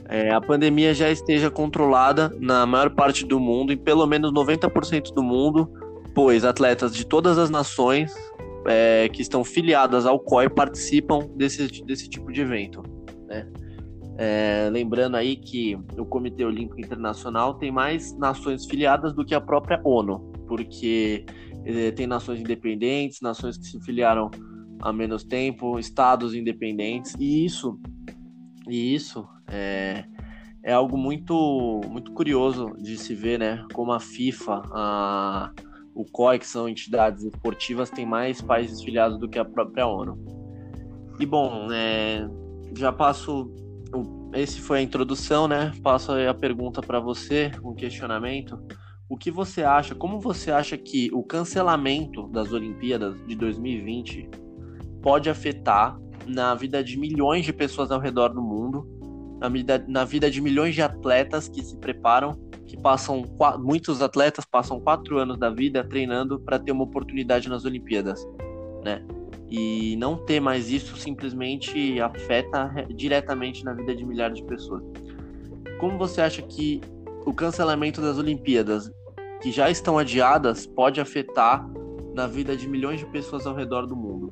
[0.09, 5.13] é, a pandemia já esteja controlada na maior parte do mundo, em pelo menos 90%
[5.13, 5.71] do mundo,
[6.13, 8.13] pois atletas de todas as nações
[8.65, 12.83] é, que estão filiadas ao COI participam desse, desse tipo de evento.
[13.27, 13.47] Né?
[14.17, 19.39] É, lembrando aí que o Comitê Olímpico Internacional tem mais nações filiadas do que a
[19.39, 21.25] própria ONU, porque
[21.63, 24.29] é, tem nações independentes, nações que se filiaram
[24.81, 27.79] há menos tempo, estados independentes, e isso,
[28.67, 30.05] e isso é,
[30.63, 33.65] é algo muito, muito curioso de se ver, né?
[33.73, 35.51] Como a FIFA, a,
[35.99, 40.17] o COI, que são entidades esportivas, tem mais países filiados do que a própria ONU.
[41.19, 42.25] E bom, é,
[42.77, 43.51] já passo
[44.33, 45.73] esse foi a introdução, né?
[45.83, 48.57] Passo a pergunta para você, um questionamento.
[49.09, 54.29] O que você acha, como você acha que o cancelamento das Olimpíadas de 2020
[55.01, 58.87] pode afetar na vida de milhões de pessoas ao redor do mundo,
[59.41, 63.23] na vida, na vida de milhões de atletas que se preparam, que passam,
[63.57, 68.23] muitos atletas passam quatro anos da vida treinando para ter uma oportunidade nas Olimpíadas,
[68.83, 69.03] né?
[69.49, 74.83] E não ter mais isso simplesmente afeta diretamente na vida de milhares de pessoas.
[75.79, 76.79] Como você acha que
[77.25, 78.91] o cancelamento das Olimpíadas,
[79.41, 81.67] que já estão adiadas, pode afetar
[82.13, 84.29] na vida de milhões de pessoas ao redor do mundo?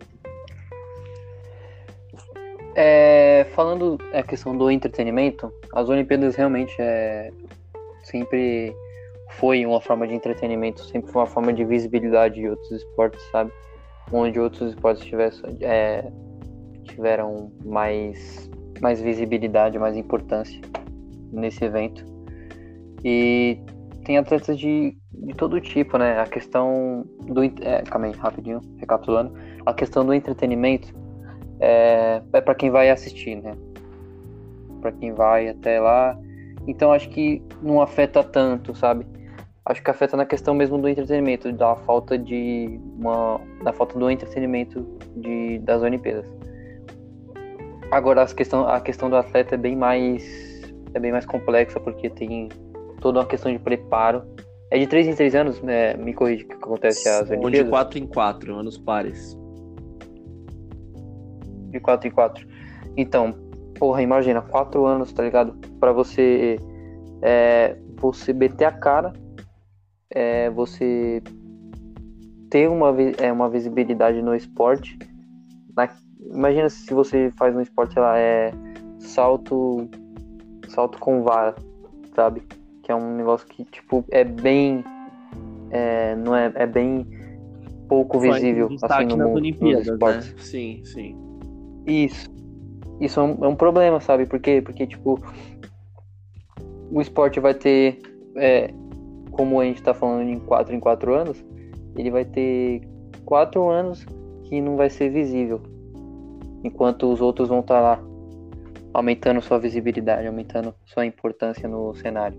[2.76, 7.32] É, falando a questão do entretenimento, as Olimpíadas realmente é,
[8.10, 8.76] sempre
[9.32, 13.52] foi uma forma de entretenimento, sempre foi uma forma de visibilidade de outros esportes, sabe?
[14.12, 16.10] onde outros esportes tivessem, é,
[16.84, 18.50] tiveram mais,
[18.82, 20.60] mais visibilidade, mais importância
[21.32, 22.06] nesse evento.
[23.04, 23.60] E
[24.06, 26.20] tem atletas de, de todo tipo, né?
[26.20, 27.44] A questão do.
[27.44, 29.34] É, calma aí, rapidinho, recapitulando.
[29.66, 30.94] A questão do entretenimento
[31.60, 33.54] é, é para quem vai assistir, né?
[34.82, 36.18] Para quem vai até lá.
[36.68, 39.06] Então acho que não afeta tanto, sabe?
[39.68, 44.10] acho que afeta na questão mesmo do entretenimento, da falta de uma da falta do
[44.10, 44.86] entretenimento
[45.18, 46.26] de das Olimpíadas.
[47.92, 50.24] Agora a questão a questão do atleta é bem mais
[50.94, 52.50] é bem mais complexa porque tem
[53.02, 54.24] toda uma questão de preparo.
[54.70, 55.94] É de 3 em 3 anos, né?
[55.94, 57.66] me corrija o que acontece as Olimpíadas.
[57.66, 59.38] De 4 em 4, anos pares.
[61.72, 62.48] De 4 em 4.
[62.98, 63.34] Então,
[63.78, 65.54] porra, imagina, 4 anos, tá ligado?
[65.80, 66.58] Para você
[67.22, 69.14] é, você meter a cara
[70.10, 71.22] é, você
[72.50, 74.98] ter uma, é, uma visibilidade no esporte.
[75.76, 75.90] Na,
[76.34, 78.52] imagina se você faz um esporte, sei lá, é
[79.00, 79.90] salto,
[80.70, 81.56] salto com vara,
[82.16, 82.42] sabe?
[82.84, 84.84] Que é um negócio que, tipo, é bem.
[85.70, 87.06] É, não é, é bem
[87.90, 90.34] pouco visível assim, no mundo dos esportes.
[90.34, 90.40] Né?
[90.40, 91.18] Sim, sim.
[91.86, 92.37] Isso.
[93.00, 94.26] Isso é um, é um, problema, sabe?
[94.26, 95.20] Porque, porque, tipo,
[96.92, 98.00] o esporte vai ter
[98.36, 98.74] é,
[99.32, 101.46] como a gente está falando em 4 em 4 anos,
[101.96, 102.82] ele vai ter
[103.26, 104.06] 4 anos
[104.46, 105.62] que não vai ser visível,
[106.64, 108.04] enquanto os outros vão estar tá lá
[108.94, 112.38] aumentando sua visibilidade, aumentando sua importância no cenário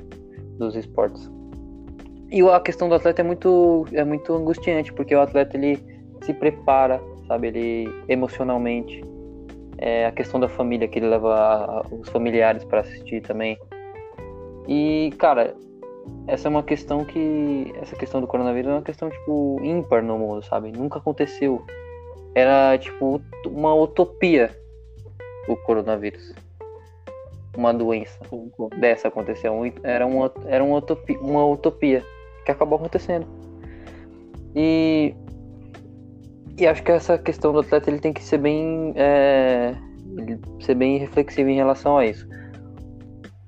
[0.58, 1.30] dos esportes.
[2.30, 5.78] E a questão do atleta é muito é muito angustiante, porque o atleta ele
[6.22, 9.02] se prepara, sabe, ele emocionalmente
[9.78, 13.58] é a questão da família que ele leva os familiares para assistir também.
[14.66, 15.54] E, cara,
[16.26, 17.72] essa é uma questão que.
[17.80, 20.70] Essa questão do coronavírus é uma questão, tipo, ímpar no mundo, sabe?
[20.72, 21.64] Nunca aconteceu.
[22.34, 24.50] Era, tipo, uma utopia
[25.48, 26.34] o coronavírus.
[27.56, 28.18] Uma doença
[28.78, 29.54] dessa aconteceu.
[29.82, 32.04] Era uma, era uma, utopia, uma utopia
[32.44, 33.26] que acabou acontecendo.
[34.54, 35.14] E.
[36.58, 38.92] E acho que essa questão do atleta ele tem que ser bem.
[38.96, 39.74] É,
[40.60, 42.26] ser bem reflexivo em relação a isso.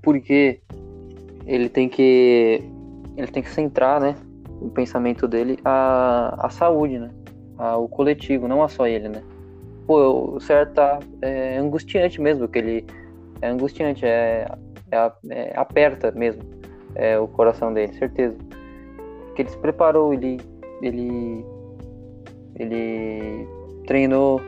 [0.00, 0.60] Porque
[1.46, 2.62] ele tem que
[3.16, 4.14] ele tem que centrar, né,
[4.60, 7.10] o pensamento dele a, a saúde, né,
[7.58, 9.22] a, o coletivo, não a só ele, né.
[9.86, 12.86] Pô, o certo tá é, angustiante mesmo, que ele
[13.42, 14.46] é angustiante, é,
[14.92, 16.42] é, é aperta mesmo
[16.94, 18.36] é, o coração dele, certeza.
[19.34, 20.38] Que ele se preparou, ele
[20.80, 21.44] ele
[22.60, 23.48] ele
[23.86, 24.40] treinou,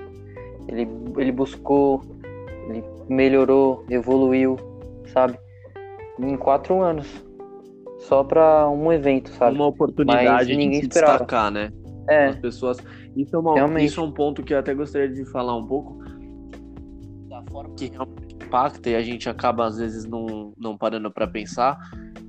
[0.69, 2.03] ele, ele buscou,
[2.69, 4.57] ele melhorou, evoluiu,
[5.13, 5.39] sabe?
[6.21, 7.07] Em quatro anos.
[8.01, 9.57] Só pra um evento, sabe?
[9.57, 11.13] Uma oportunidade Mas de ninguém se esperava.
[11.19, 11.71] destacar, né?
[12.09, 12.79] É, As pessoas.
[13.17, 13.87] Isso é, uma- Realmente.
[13.87, 15.99] isso é um ponto que eu até gostaria de falar um pouco.
[17.29, 21.27] Da forma que realmente impacta, e a gente acaba, às vezes, não, não parando para
[21.29, 21.79] pensar,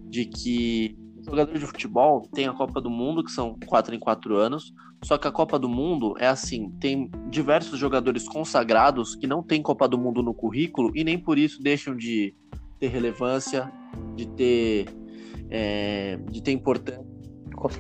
[0.06, 4.36] de que jogador de futebol tem a Copa do Mundo, que são quatro em quatro
[4.36, 4.74] anos.
[5.04, 9.62] Só que a Copa do Mundo é assim: tem diversos jogadores consagrados que não têm
[9.62, 12.36] Copa do Mundo no currículo e nem por isso deixam de
[12.80, 13.72] ter relevância,
[14.16, 14.86] de ter.
[15.50, 17.06] é, de ter importância.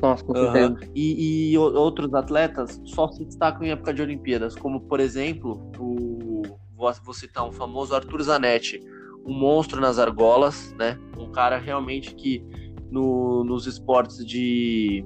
[0.02, 0.92] nossa, certeza.
[0.96, 6.44] E, e outros atletas só se destacam em época de Olimpíadas, como por exemplo, o,
[6.76, 8.80] vou, vou citar um famoso Arthur Zanetti,
[9.26, 11.00] um monstro nas argolas, né?
[11.18, 12.46] Um cara realmente que
[12.92, 15.06] no- nos esportes de.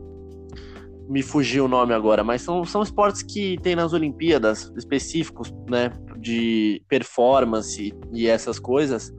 [1.09, 5.89] Me fugiu o nome agora, mas são, são esportes que tem nas Olimpíadas específicos, né?
[6.17, 9.13] De performance e essas coisas.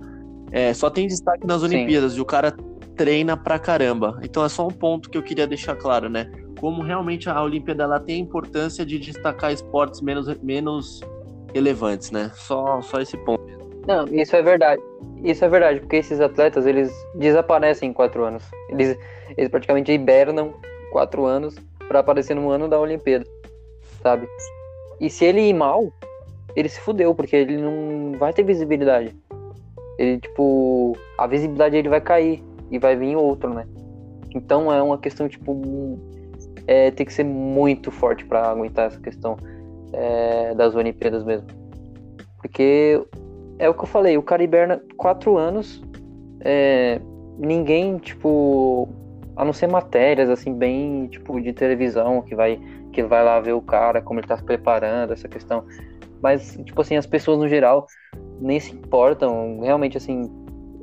[0.53, 1.69] É, só tem destaque nas Sim.
[1.69, 2.55] Olimpíadas e o cara
[2.95, 4.19] treina pra caramba.
[4.23, 6.31] Então é só um ponto que eu queria deixar claro, né?
[6.61, 11.01] Como realmente a Olimpíada ela tem a importância de destacar esportes menos, menos
[11.55, 12.31] relevantes, né?
[12.35, 13.58] Só, só esse ponto.
[13.89, 14.83] Não, isso é verdade.
[15.25, 18.45] Isso é verdade, porque esses atletas, eles desaparecem em quatro anos.
[18.69, 18.99] Eles,
[19.35, 20.53] eles praticamente hibernam
[20.93, 21.57] quatro anos
[21.89, 23.25] pra aparecer no ano da Olimpíada,
[24.03, 24.29] sabe?
[25.01, 25.91] E se ele ir mal,
[26.55, 29.17] ele se fudeu, porque ele não vai ter visibilidade.
[29.99, 33.67] Ele, tipo, a visibilidade dele vai cair e vai vir outro, né?
[34.35, 35.99] Então é uma questão, tipo,
[36.67, 39.39] é, tem que ser muito forte pra aguentar essa questão
[39.95, 41.49] é, das Olimpíadas mesmo.
[42.37, 43.03] Porque
[43.59, 45.83] é o que eu falei, o cara hiberna quatro anos,
[46.41, 47.01] é,
[47.39, 48.89] ninguém, tipo,
[49.37, 52.61] a não ser matérias, assim, bem, tipo, de televisão, que vai,
[52.93, 55.65] que vai lá ver o cara, como ele tá se preparando, essa questão.
[56.23, 57.87] Mas, tipo assim, as pessoas no geral
[58.41, 60.31] nem se importam, realmente, assim,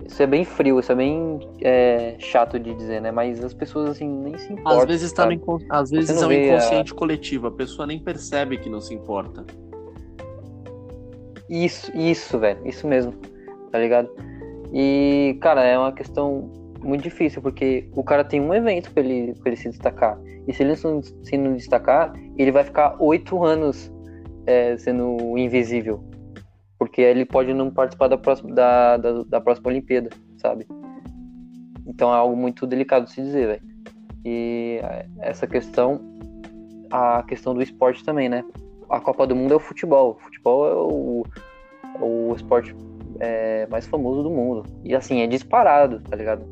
[0.05, 3.11] isso é bem frio, isso é bem é, chato de dizer, né?
[3.11, 4.79] Mas as pessoas, assim, nem se importam.
[4.79, 5.59] Às vezes, tá no.
[5.69, 8.93] Às vezes é um vê a- inconsciente coletivo, a pessoa nem percebe que não se
[8.93, 9.43] importa.
[11.49, 12.65] Isso, isso, velho.
[12.67, 13.13] Isso mesmo.
[13.71, 14.09] Tá ligado?
[14.73, 16.51] E, cara, é uma questão
[16.83, 20.19] muito difícil, porque o cara tem um evento pra ele, pra ele se destacar.
[20.47, 23.91] E se ele não, se não destacar, ele vai ficar oito anos
[24.45, 26.03] é, sendo invisível.
[26.77, 30.67] Porque ele pode não participar da próxima, da, da, da próxima Olimpíada, sabe?
[31.87, 33.61] Então é algo muito delicado de se dizer, velho.
[34.23, 36.01] E é, essa questão,
[36.91, 38.43] a questão do esporte também, né?
[38.89, 40.11] A Copa do Mundo é o futebol.
[40.11, 41.23] O futebol é o,
[42.01, 42.75] o esporte
[43.19, 44.63] é, mais famoso do mundo.
[44.83, 46.45] E assim, é disparado, tá ligado?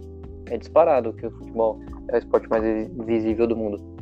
[0.48, 2.63] É disparado que o futebol é o esporte mais
[3.06, 3.93] visível do mundo.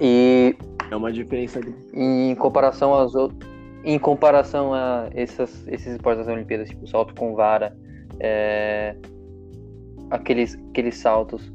[0.00, 0.56] E
[0.90, 3.48] É uma diferença de em comparação aos outros,
[3.84, 7.76] em comparação a essas, esses esportes das Olimpíadas, tipo salto com vara,
[8.18, 8.96] é,
[10.10, 11.52] aqueles, aqueles saltos,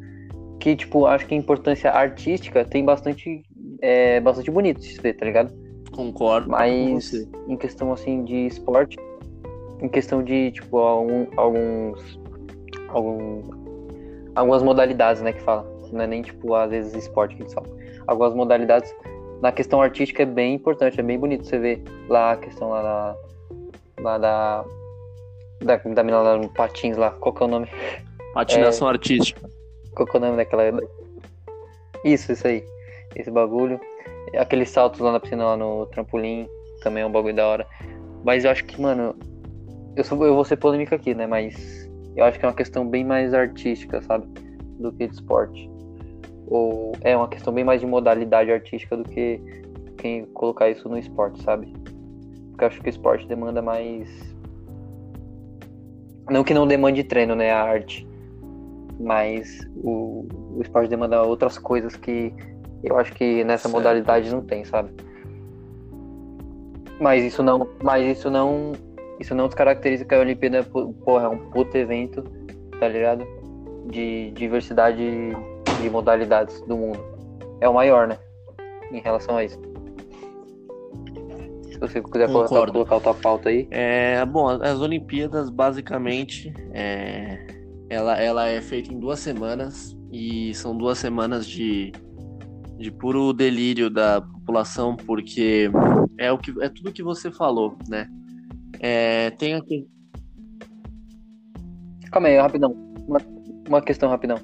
[0.60, 3.44] que tipo, acho que a importância artística tem bastante,
[3.82, 5.54] é, bastante bonito de se ver, tá ligado?
[5.92, 7.14] concordo Mas
[7.48, 8.98] em questão assim de esporte,
[9.82, 12.20] em questão de tipo algum- alguns,
[12.90, 13.42] algum,
[14.36, 17.70] algumas modalidades, né, que fala, não é nem tipo às vezes esporte que eles falam.
[18.08, 18.94] Algumas modalidades
[19.42, 22.82] na questão artística é bem importante, é bem bonito você ver lá a questão lá
[22.82, 23.16] da
[24.02, 24.66] lá da
[25.64, 27.68] da, da menina lá no patins lá, qual que é o nome?
[28.34, 29.50] Patinação artística.
[29.96, 30.64] Qual que é o nome daquela
[32.04, 32.64] Isso, isso aí.
[33.16, 33.80] Esse bagulho.
[34.38, 36.48] Aqueles saltos lá na piscina, lá no trampolim,
[36.82, 37.68] também é um bagulho da hora.
[38.24, 39.16] Mas eu acho que, mano,
[39.96, 41.26] eu, sou, eu vou ser polêmica aqui, né?
[41.26, 44.28] Mas eu acho que é uma questão bem mais artística, sabe?
[44.80, 45.70] Do que de esporte.
[46.48, 49.40] Ou é uma questão bem mais de modalidade artística do que
[49.98, 51.74] quem colocar isso no esporte, sabe?
[52.50, 54.10] Porque eu acho que o esporte demanda mais.
[56.30, 57.52] Não que não demande treino, né?
[57.52, 58.08] A arte.
[59.00, 62.34] Mas o, o esporte demanda outras coisas que
[62.86, 63.74] eu acho que nessa Certo.
[63.74, 64.90] modalidade não tem, sabe?
[67.00, 68.72] Mas isso não, mas isso não,
[69.20, 72.24] isso não descaracteriza que a Olimpíada, porra, é um puto evento,
[72.80, 73.26] tá ligado?
[73.88, 75.04] De diversidade
[75.80, 77.00] de modalidades do mundo.
[77.60, 78.18] É o maior, né?
[78.92, 79.60] Em relação a isso.
[81.64, 82.72] Se você quiser colocar, Concordo.
[82.72, 83.68] colocar a tua pauta aí.
[83.70, 87.46] É, bom, as Olimpíadas, basicamente, é,
[87.90, 91.92] ela, ela é feita em duas semanas e são duas semanas de,
[92.78, 95.70] de puro delírio da população, porque
[96.18, 98.08] é, o que, é tudo que você falou, né?
[98.80, 99.88] É, tem aqui.
[102.12, 102.72] Calma aí, rapidão.
[103.08, 103.20] Uma,
[103.68, 104.38] uma questão rapidão.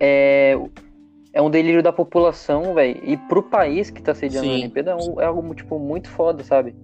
[0.00, 0.56] É,
[1.32, 3.00] é um delírio da população, velho.
[3.04, 4.52] E pro país que tá sediando Sim.
[4.52, 6.74] a Olimpíada é, um- é algo, tipo, muito foda, sabe?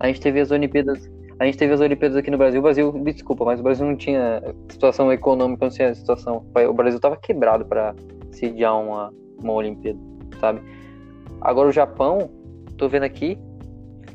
[0.00, 1.10] A gente teve as Olimpíadas.
[1.38, 2.60] A gente teve as Olimpíadas aqui no Brasil.
[2.60, 6.46] O Brasil, me desculpa, mas o Brasil não tinha situação econômica, não tinha situação.
[6.68, 7.94] O Brasil tava quebrado pra
[8.30, 9.98] sediar uma, uma Olimpíada,
[10.40, 10.60] sabe?
[11.40, 12.30] Agora o Japão,
[12.76, 13.38] tô vendo aqui,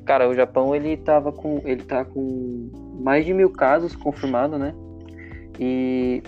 [0.05, 1.61] cara, o Japão ele tava com.
[1.63, 2.69] Ele tá com
[2.99, 4.73] mais de mil casos confirmados, né?
[5.59, 6.21] E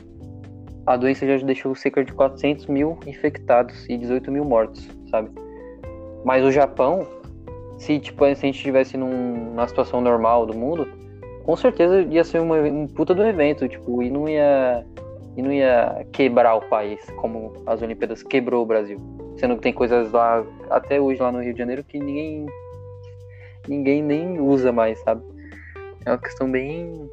[0.86, 5.30] a doença já deixou cerca de 400 mil infectados e 18 mil mortos, sabe?
[6.26, 7.08] Mas o Japão,
[7.78, 10.88] se, tipo, se a gente estivesse num, numa situação normal do mundo,
[11.44, 14.86] com certeza ia ser uma, um puta do evento, tipo, e não ia
[15.36, 19.00] e não ia quebrar o país como as Olimpíadas quebrou o Brasil.
[19.38, 22.46] Sendo que tem coisas lá até hoje lá no Rio de Janeiro que ninguém
[23.68, 25.24] ninguém nem usa mais, sabe?
[26.06, 27.10] É uma questão bem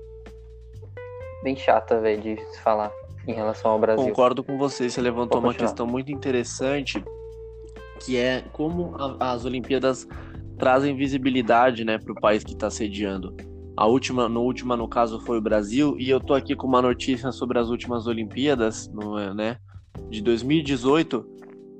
[1.42, 2.92] bem chata, velho, de se falar
[3.26, 4.04] em relação ao Brasil.
[4.08, 7.02] Concordo com você, você levantou uma questão muito interessante,
[8.00, 10.06] que é como a- as Olimpíadas
[10.58, 13.34] trazem visibilidade, né, para o país que está sediando.
[13.80, 16.82] A última, no última, no caso, foi o Brasil, e eu tô aqui com uma
[16.82, 19.56] notícia sobre as últimas Olimpíadas, não é, né,
[20.10, 21.26] de 2018,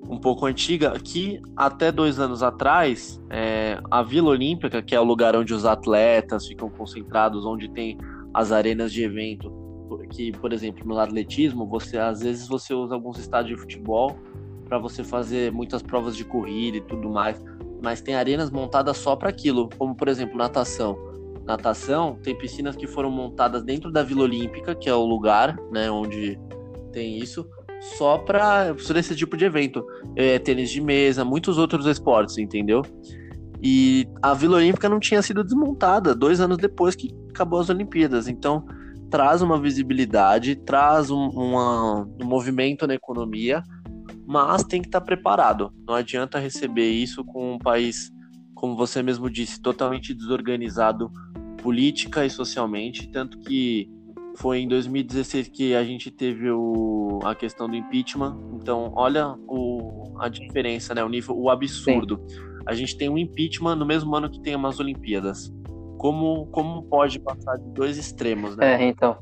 [0.09, 5.05] um pouco antiga, que até dois anos atrás, é, a Vila Olímpica, que é o
[5.05, 7.99] lugar onde os atletas ficam concentrados, onde tem
[8.33, 9.53] as arenas de evento,
[10.09, 14.17] que, por exemplo, no atletismo, você às vezes você usa alguns estádios de futebol
[14.65, 17.39] para você fazer muitas provas de corrida e tudo mais,
[17.83, 21.10] mas tem arenas montadas só para aquilo, como por exemplo, natação.
[21.51, 25.91] Natação tem piscinas que foram montadas dentro da Vila Olímpica, que é o lugar, né,
[25.91, 26.39] onde
[26.93, 27.45] tem isso,
[27.99, 29.85] só para esse tipo de evento.
[30.15, 32.83] É, tênis de mesa, muitos outros esportes, entendeu?
[33.61, 38.29] E a Vila Olímpica não tinha sido desmontada dois anos depois que acabou as Olimpíadas.
[38.29, 38.65] Então,
[39.11, 43.61] traz uma visibilidade, traz um, uma- um movimento na economia,
[44.25, 45.73] mas tem que estar preparado.
[45.87, 48.11] Não adianta receber isso com um país,
[48.55, 51.11] como você mesmo disse, totalmente desorganizado
[51.63, 53.09] política e socialmente.
[53.09, 53.89] Tanto que
[54.37, 58.39] foi em 2016 que a gente teve o, a questão do impeachment.
[58.55, 61.05] Então, olha o, a diferença, né?
[61.05, 62.25] O nível, o absurdo.
[62.67, 65.53] A gente tem um impeachment no mesmo ano que tem umas Olimpíadas.
[65.99, 68.83] Como, como pode passar de dois extremos, né?
[68.83, 69.19] É, então.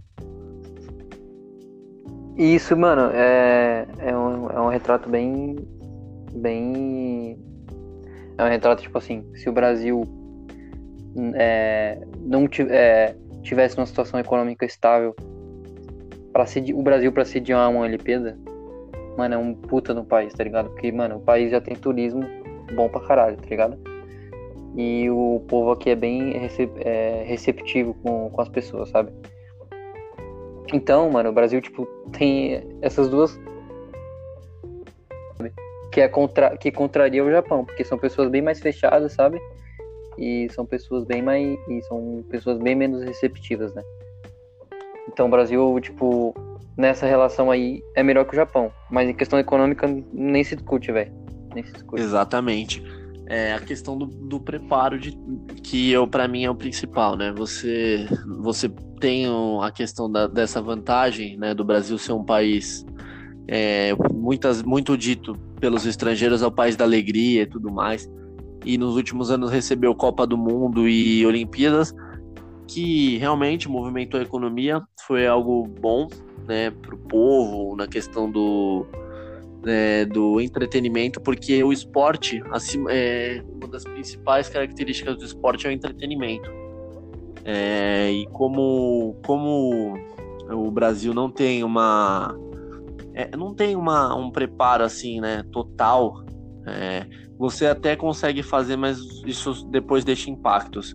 [2.36, 5.56] Isso, mano, é, é, um, é um retrato bem.
[6.32, 7.36] Bem.
[8.36, 10.02] É um retrato, tipo assim, se o Brasil
[11.34, 15.14] é, não é, tivesse uma situação econômica estável,
[16.32, 16.44] para
[16.74, 18.38] o Brasil pra sediar uma Olimpíada,
[19.16, 20.70] mano, é um puta no país, tá ligado?
[20.70, 22.22] Porque, mano, o país já tem turismo
[22.74, 23.78] bom pra caralho, tá ligado?
[24.76, 26.34] E o povo aqui é bem
[26.84, 29.10] é, receptivo com, com as pessoas, sabe?
[30.72, 33.38] Então, mano, o Brasil, tipo, tem essas duas.
[35.90, 36.56] Que, é contra...
[36.56, 39.40] que contraria o Japão, porque são pessoas bem mais fechadas, sabe?
[40.18, 41.58] E são pessoas bem mais.
[41.68, 43.82] E são pessoas bem menos receptivas, né?
[45.08, 46.34] Então o Brasil, tipo,
[46.76, 48.72] nessa relação aí é melhor que o Japão.
[48.90, 51.12] Mas em questão econômica nem se discute, velho.
[51.54, 52.02] Nem se discute.
[52.02, 52.82] Exatamente.
[53.30, 55.12] É a questão do, do preparo de
[55.62, 57.32] que eu para mim é o principal, né?
[57.36, 58.06] Você
[58.38, 59.26] você tem
[59.62, 62.84] a questão da- dessa vantagem, né, do Brasil ser um país
[63.46, 68.08] é, muitas muito dito pelos estrangeiros é o país da alegria e tudo mais.
[68.64, 71.94] E nos últimos anos recebeu Copa do Mundo e Olimpíadas,
[72.66, 76.06] que realmente movimentou a economia, foi algo bom,
[76.46, 78.86] né, para o povo na questão do
[79.66, 85.70] é, do entretenimento, porque o esporte, assim, é, uma das principais características do esporte é
[85.70, 86.50] o entretenimento.
[87.44, 89.94] É, e como, como
[90.50, 92.36] o Brasil não tem uma
[93.14, 96.24] é, não tem uma, um preparo assim, né, total,
[96.66, 97.06] é,
[97.38, 100.94] você até consegue fazer, mas isso depois deixa impactos.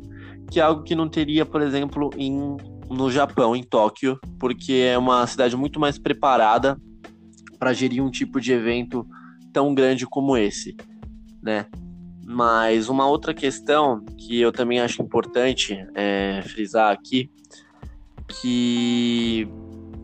[0.52, 2.58] Que é algo que não teria, por exemplo, em,
[2.90, 6.78] no Japão, em Tóquio, porque é uma cidade muito mais preparada
[7.58, 9.08] para gerir um tipo de evento
[9.54, 10.76] tão grande como esse,
[11.42, 11.66] né?
[12.26, 17.30] Mas uma outra questão que eu também acho importante é, frisar aqui,
[18.28, 19.48] que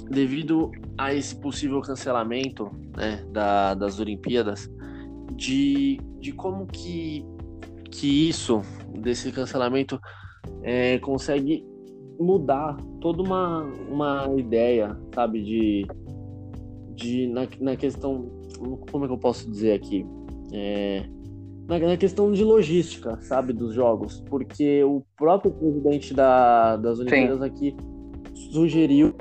[0.10, 4.70] devido a esse possível cancelamento né, da, das Olimpíadas,
[5.32, 7.26] de, de como que,
[7.92, 8.62] que isso,
[9.02, 10.00] desse cancelamento,
[10.62, 11.66] é, consegue
[12.20, 15.88] mudar toda uma, uma ideia, sabe, de,
[16.96, 18.30] de na, na questão,
[18.92, 20.06] como é que eu posso dizer aqui?
[20.52, 21.06] É,
[21.68, 27.42] na, na questão de logística, sabe, dos jogos, porque o próprio presidente da, das Olimpíadas
[27.42, 27.76] aqui
[28.52, 29.14] sugeriu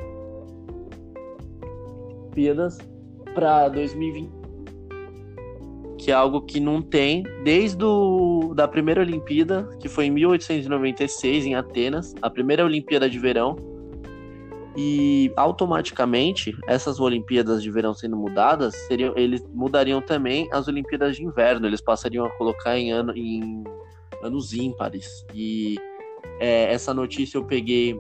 [2.38, 2.78] Olimpíadas
[3.34, 4.37] para 2020
[6.08, 11.44] que é algo que não tem desde o, da primeira Olimpíada, que foi em 1896
[11.44, 13.56] em Atenas, a primeira Olimpíada de verão.
[14.74, 21.24] E automaticamente essas Olimpíadas de verão sendo mudadas, seriam, eles mudariam também as Olimpíadas de
[21.24, 21.66] inverno.
[21.66, 23.62] Eles passariam a colocar em, ano, em
[24.22, 25.26] anos ímpares.
[25.34, 25.76] E
[26.40, 27.94] é, essa notícia eu peguei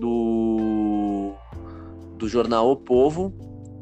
[0.00, 1.32] do,
[2.18, 3.32] do jornal O Povo,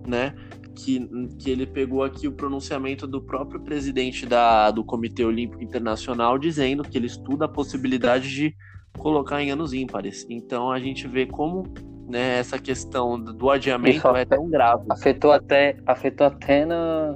[0.06, 0.34] né?
[0.74, 1.00] Que,
[1.38, 6.84] que ele pegou aqui o pronunciamento do próprio presidente da, do Comitê Olímpico Internacional dizendo
[6.84, 8.54] que ele estuda a possibilidade de
[8.98, 10.26] colocar em anos ímpares.
[10.30, 11.64] Então a gente vê como
[12.08, 14.84] né, essa questão do adiamento é tão grave.
[14.90, 17.14] Afetou até, afetou até no,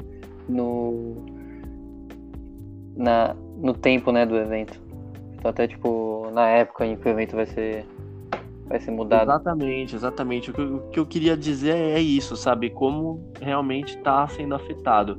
[0.48, 1.24] no,
[2.96, 4.80] na, no tempo né, do evento.
[5.34, 7.84] Então, até tipo, na época em que o evento vai ser
[8.66, 9.30] vai ser mudado.
[9.30, 10.50] Exatamente, exatamente.
[10.50, 12.70] O que, o que eu queria dizer é isso, sabe?
[12.70, 15.18] Como realmente está sendo afetado.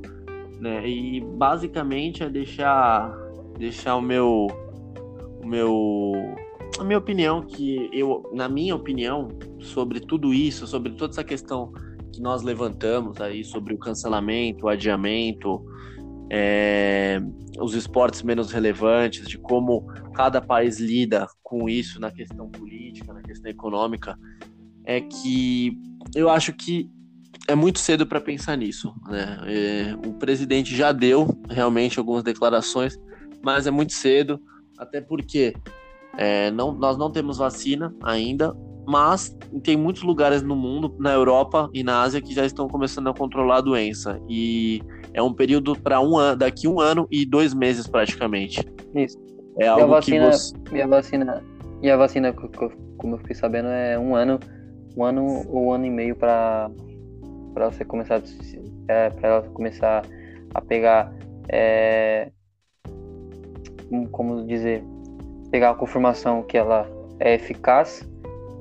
[0.60, 0.88] Né?
[0.88, 3.16] E basicamente é deixar,
[3.58, 4.48] deixar o meu.
[5.42, 6.14] O meu.
[6.80, 9.30] A minha opinião, que eu, na minha opinião,
[9.60, 11.72] sobre tudo isso, sobre toda essa questão
[12.12, 15.66] que nós levantamos aí sobre o cancelamento, o adiamento,
[16.30, 17.22] é,
[17.60, 23.22] os esportes menos relevantes, de como cada país lida com isso na questão política, na
[23.22, 24.18] questão econômica,
[24.86, 25.78] é que
[26.16, 26.90] eu acho que
[27.48, 28.94] é muito cedo para pensar nisso.
[29.08, 29.40] Né?
[29.46, 32.98] É, o presidente já deu realmente algumas declarações,
[33.44, 34.40] mas é muito cedo,
[34.78, 35.54] até porque
[36.18, 38.56] é, não, nós não temos vacina ainda,
[38.88, 43.08] mas tem muitos lugares no mundo, na Europa e na Ásia, que já estão começando
[43.08, 44.20] a controlar a doença.
[44.30, 44.82] E
[45.16, 48.62] é um período para um ano, daqui um ano e dois meses praticamente.
[48.94, 49.18] Isso.
[49.58, 50.56] É algo e a vacina, que você...
[50.74, 51.44] e a vacina,
[51.82, 54.38] e a vacina, como eu fiquei sabendo, é um ano,
[54.98, 56.70] um ano ou um ano e meio para
[57.54, 58.22] para você começar,
[58.90, 60.06] é, para ela começar
[60.54, 61.14] a pegar,
[61.48, 62.30] é,
[64.12, 64.84] como dizer,
[65.50, 66.86] pegar a confirmação que ela
[67.22, 68.06] é eficaz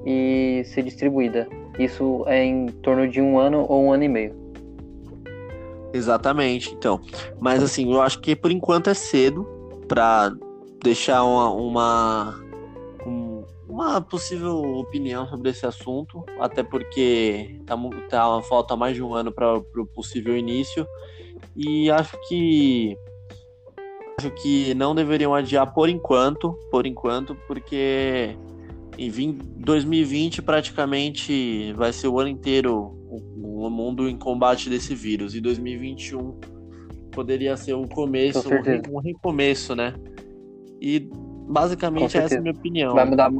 [0.06, 1.48] e ser distribuída.
[1.76, 4.43] Isso é em torno de um ano ou um ano e meio.
[5.94, 7.00] Exatamente, então.
[7.40, 9.46] Mas assim, eu acho que por enquanto é cedo
[9.86, 10.34] para
[10.82, 12.44] deixar uma, uma,
[13.68, 17.76] uma possível opinião sobre esse assunto, até porque tá,
[18.10, 20.84] tá falta mais de um ano para o possível início.
[21.54, 22.98] E acho que
[24.18, 28.36] acho que não deveriam adiar por enquanto, por enquanto, porque
[28.98, 33.03] em 2020 praticamente vai ser o ano inteiro
[33.36, 35.34] o mundo em combate desse vírus.
[35.34, 36.38] E 2021
[37.12, 39.94] poderia ser um começo, um, um recomeço, né?
[40.80, 41.08] E
[41.48, 42.94] basicamente essa é a minha opinião.
[42.94, 43.30] Vai mudar,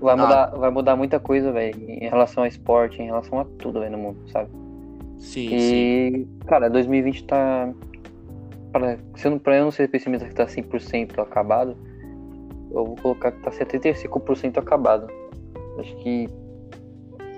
[0.00, 0.16] vai ah.
[0.16, 3.92] mudar, vai mudar muita coisa, velho, em relação ao esporte, em relação a tudo, velho,
[3.92, 4.50] no mundo, sabe?
[5.18, 6.28] Sim, e, sim.
[6.46, 7.72] cara, 2020 tá.
[8.72, 11.76] Pra, se eu não, pra eu não ser pessimista que tá 100% acabado,
[12.70, 15.06] eu vou colocar que tá 75% acabado.
[15.78, 16.28] Acho que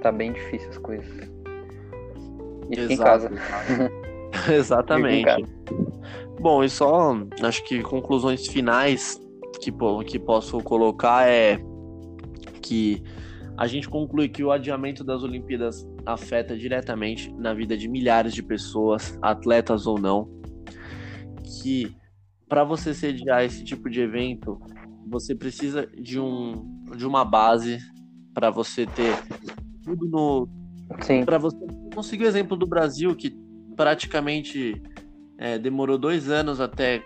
[0.02, 1.37] tá bem difícil as coisas.
[2.70, 3.30] E fica em casa.
[4.52, 5.20] Exatamente.
[5.20, 5.58] Em casa.
[6.40, 9.20] Bom, e só acho que conclusões finais
[9.60, 9.72] que,
[10.06, 11.58] que posso colocar é
[12.62, 13.02] que
[13.56, 18.42] a gente conclui que o adiamento das Olimpíadas afeta diretamente na vida de milhares de
[18.42, 20.28] pessoas, atletas ou não,
[21.42, 21.96] que
[22.48, 24.60] para você sediar esse tipo de evento,
[25.06, 27.78] você precisa de um de uma base
[28.32, 29.14] para você ter
[29.82, 30.48] tudo no
[31.24, 31.58] para você
[31.94, 33.36] conseguir o exemplo do Brasil, que
[33.76, 34.80] praticamente
[35.38, 37.02] é, demorou dois anos até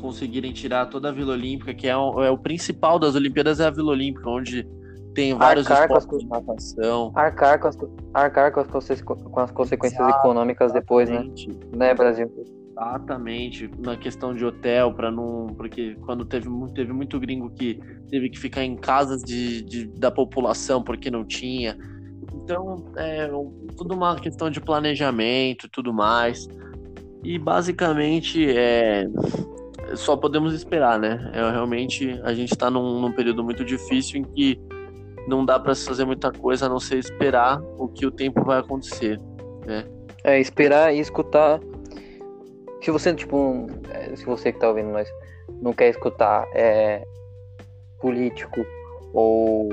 [0.00, 3.66] conseguirem tirar toda a Vila Olímpica, que é o, é o principal das Olimpíadas, é
[3.66, 4.66] a Vila Olímpica, onde
[5.14, 7.12] tem vários arcar esportes de natação.
[7.14, 7.76] Arcar com as,
[8.14, 11.28] arcar com as, com as consequências Exato, econômicas depois, né?
[11.74, 12.30] Né, Brasil?
[12.70, 15.48] Exatamente, na questão de hotel, para não.
[15.56, 20.10] Porque quando teve, teve muito gringo que teve que ficar em casas de, de da
[20.10, 21.76] população porque não tinha.
[22.48, 23.28] Então, é
[23.76, 26.48] tudo uma questão de planejamento e tudo mais.
[27.22, 29.04] E basicamente é
[29.94, 31.30] só podemos esperar, né?
[31.34, 34.58] É, realmente a gente está num, num, período muito difícil em que
[35.26, 38.60] não dá para fazer muita coisa a não ser esperar o que o tempo vai
[38.60, 39.20] acontecer,
[39.66, 39.84] né?
[40.24, 41.60] É, esperar e escutar.
[42.82, 45.08] Se você, tipo, é, se você que tá ouvindo nós
[45.60, 47.02] não quer escutar é,
[48.00, 48.64] político
[49.12, 49.68] ou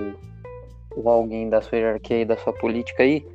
[0.95, 3.25] ou alguém da sua hierarquia e da sua política aí,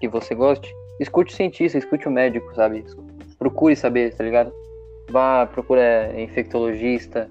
[0.00, 2.84] que você goste, escute o cientista, escute o médico, sabe?
[3.38, 4.52] Procure saber, tá ligado?
[5.10, 7.28] Vá, procura infectologista,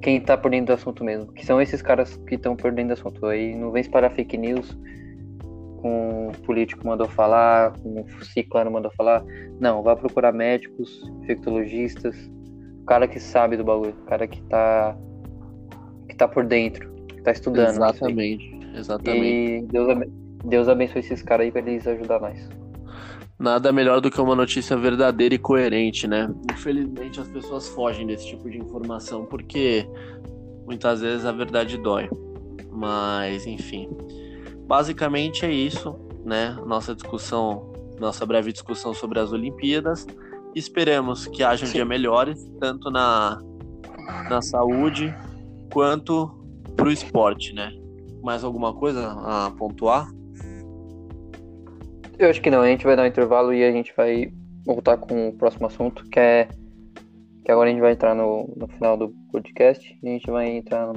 [0.00, 1.32] quem tá por dentro do assunto mesmo.
[1.32, 3.26] Que são esses caras que estão por dentro do assunto.
[3.26, 4.76] Aí não vem espalhar fake news
[5.80, 9.24] com o político mandou falar, com o ciclano mandou falar.
[9.58, 12.16] Não, vá procurar médicos, infectologistas,
[12.82, 14.96] o cara que sabe do bagulho, o cara que tá
[16.08, 17.70] que tá por dentro, que tá estudando.
[17.70, 19.26] Exatamente, exatamente.
[19.26, 20.06] E Deus,
[20.44, 22.48] Deus abençoe esses caras aí pra eles ajudar nós.
[23.40, 26.30] Nada melhor do que uma notícia verdadeira e coerente, né?
[26.52, 29.88] Infelizmente as pessoas fogem desse tipo de informação porque
[30.66, 32.10] muitas vezes a verdade dói.
[32.70, 33.88] Mas, enfim.
[34.66, 36.54] Basicamente é isso, né?
[36.66, 40.06] Nossa discussão, nossa breve discussão sobre as Olimpíadas.
[40.54, 43.40] Esperamos que haja um dia melhores, tanto na,
[44.28, 45.14] na saúde
[45.72, 46.28] quanto
[46.76, 47.72] para o esporte, né?
[48.22, 50.08] Mais alguma coisa a pontuar?
[52.18, 52.60] Eu acho que não.
[52.60, 54.32] A gente vai dar um intervalo e a gente vai
[54.64, 56.48] voltar com o próximo assunto, que é
[57.44, 60.48] que agora a gente vai entrar no, no final do podcast e a gente vai
[60.48, 60.92] entrar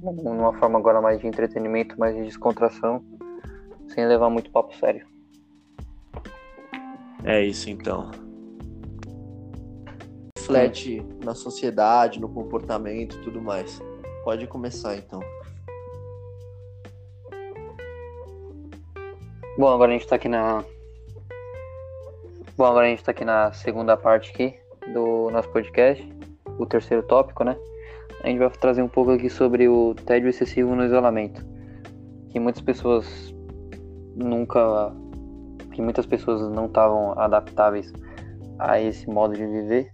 [0.00, 3.04] numa forma agora mais de entretenimento, mais de descontração,
[3.88, 5.06] sem levar muito papo sério.
[7.24, 8.10] É isso então.
[10.36, 13.80] Reflete na sociedade, no comportamento e tudo mais.
[14.24, 15.20] Pode começar então.
[19.56, 20.64] Bom, agora a gente tá aqui na.
[22.56, 24.54] Bom, agora a gente tá aqui na segunda parte aqui
[24.92, 26.06] do nosso podcast,
[26.58, 27.56] o terceiro tópico, né?
[28.24, 31.44] a gente vai trazer um pouco aqui sobre o tédio excessivo no isolamento,
[32.30, 33.34] que muitas pessoas
[34.16, 34.90] nunca,
[35.72, 37.92] que muitas pessoas não estavam adaptáveis
[38.58, 39.92] a esse modo de viver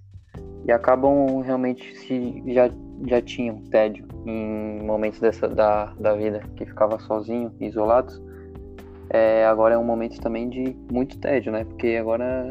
[0.64, 2.70] e acabam realmente se já
[3.06, 8.22] já tinham tédio em momentos dessa da, da vida que ficava sozinho, isolados.
[9.12, 11.64] É, agora é um momento também de muito tédio, né?
[11.64, 12.46] Porque agora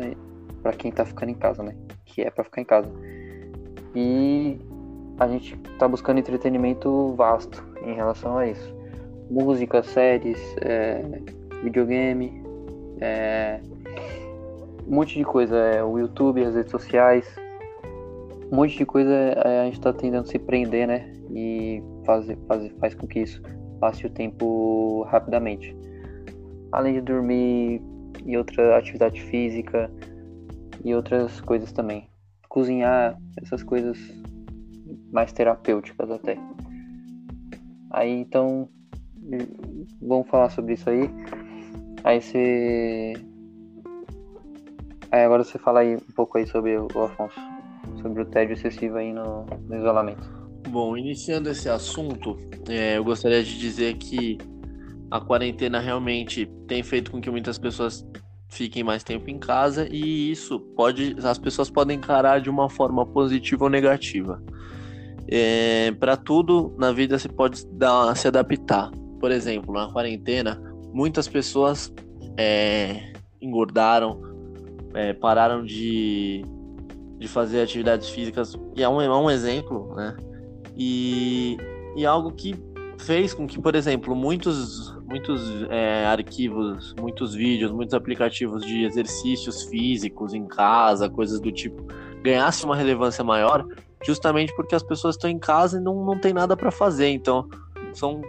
[0.62, 1.74] para quem tá ficando em casa, né?
[2.06, 2.92] Que é para ficar em casa.
[3.96, 4.60] E
[5.18, 8.76] a gente está buscando entretenimento vasto em relação a isso.
[9.30, 11.04] Música, séries, é,
[11.64, 12.44] videogame,
[13.00, 13.62] é,
[14.88, 15.56] um monte de coisa.
[15.56, 17.26] É, o YouTube, as redes sociais,
[18.52, 21.14] um monte de coisa é, a gente está tentando se prender, né?
[21.32, 23.42] E fazer, fazer, faz com que isso
[23.80, 25.76] passe o tempo rapidamente.
[26.72, 27.82] Além de dormir
[28.26, 29.92] e outra atividade física
[30.84, 32.10] e outras coisas também.
[32.48, 33.98] Cozinhar, essas coisas
[35.12, 36.38] mais terapêuticas até.
[37.92, 38.70] Aí então
[40.02, 41.10] vamos falar sobre isso aí.
[42.04, 43.14] Aí você.
[45.12, 47.40] Aí agora você fala aí um pouco aí sobre o Afonso,
[48.02, 50.40] sobre o tédio excessivo aí no, no isolamento.
[50.70, 52.38] Bom, iniciando esse assunto,
[52.70, 54.38] é, eu gostaria de dizer que
[55.12, 58.06] a quarentena realmente tem feito com que muitas pessoas
[58.50, 63.06] fiquem mais tempo em casa e isso pode, as pessoas podem encarar de uma forma
[63.06, 64.42] positiva ou negativa.
[65.28, 68.90] É, para tudo na vida se pode dar, se adaptar.
[69.20, 70.60] Por exemplo, na quarentena,
[70.92, 71.94] muitas pessoas
[72.38, 74.22] é, engordaram,
[74.96, 76.44] é, pararam de,
[77.20, 80.18] de fazer atividades físicas, e é um, é um exemplo, né?
[80.76, 81.58] E,
[81.96, 82.56] e algo que
[82.98, 89.64] fez com que, por exemplo, muitos, muitos é, arquivos, muitos vídeos, muitos aplicativos de exercícios
[89.64, 91.84] físicos em casa, coisas do tipo,
[92.22, 93.66] ganhasse uma relevância maior,
[94.06, 97.10] justamente porque as pessoas estão em casa e não, não tem nada para fazer.
[97.10, 97.50] Então,
[97.92, 98.22] são,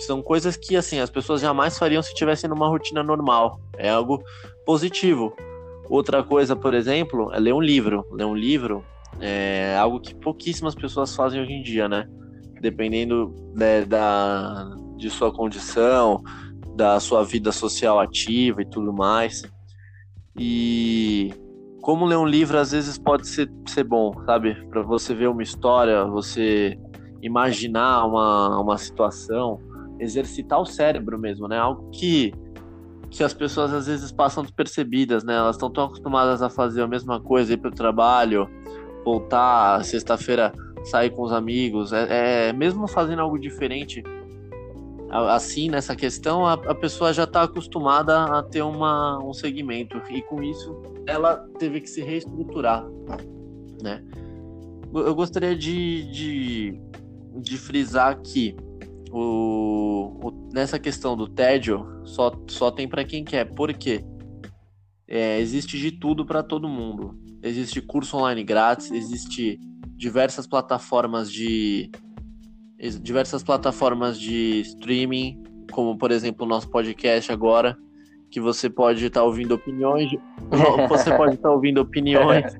[0.00, 3.60] são coisas que assim as pessoas jamais fariam se tivessem numa rotina normal.
[3.76, 4.22] É algo
[4.64, 5.34] positivo.
[5.90, 8.06] Outra coisa, por exemplo, é ler um livro.
[8.12, 8.84] Ler um livro
[9.20, 12.06] é algo que pouquíssimas pessoas fazem hoje em dia, né?
[12.60, 16.22] Dependendo né, da, de sua condição,
[16.76, 19.42] da sua vida social ativa e tudo mais.
[20.38, 21.32] E
[21.80, 24.54] como ler um livro às vezes pode ser, ser bom, sabe?
[24.68, 26.78] Para você ver uma história, você
[27.22, 29.58] imaginar uma, uma situação,
[29.98, 31.58] exercitar o cérebro mesmo, né?
[31.58, 32.32] Algo que,
[33.10, 35.34] que as pessoas às vezes passam despercebidas, né?
[35.34, 38.48] Elas estão tão acostumadas a fazer a mesma coisa, ir para o trabalho,
[39.04, 40.52] voltar sexta-feira,
[40.84, 44.02] sair com os amigos, é, é mesmo fazendo algo diferente
[45.10, 50.22] assim nessa questão, a, a pessoa já está acostumada a ter uma, um segmento e
[50.22, 52.84] com isso ela teve que se reestruturar,
[53.82, 54.04] né?
[54.94, 56.80] Eu gostaria de, de,
[57.40, 58.56] de frisar que
[59.10, 64.04] o, o, nessa questão do tédio só, só tem para quem quer, porque
[65.06, 67.18] é, existe de tudo para todo mundo.
[67.42, 69.58] Existe curso online grátis, existe
[69.96, 71.90] diversas plataformas de
[73.00, 77.76] diversas plataformas de streaming, como por exemplo o nosso podcast agora,
[78.30, 80.10] que você pode estar tá ouvindo opiniões,
[80.88, 82.54] você pode estar tá ouvindo opiniões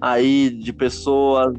[0.00, 1.54] aí de pessoas.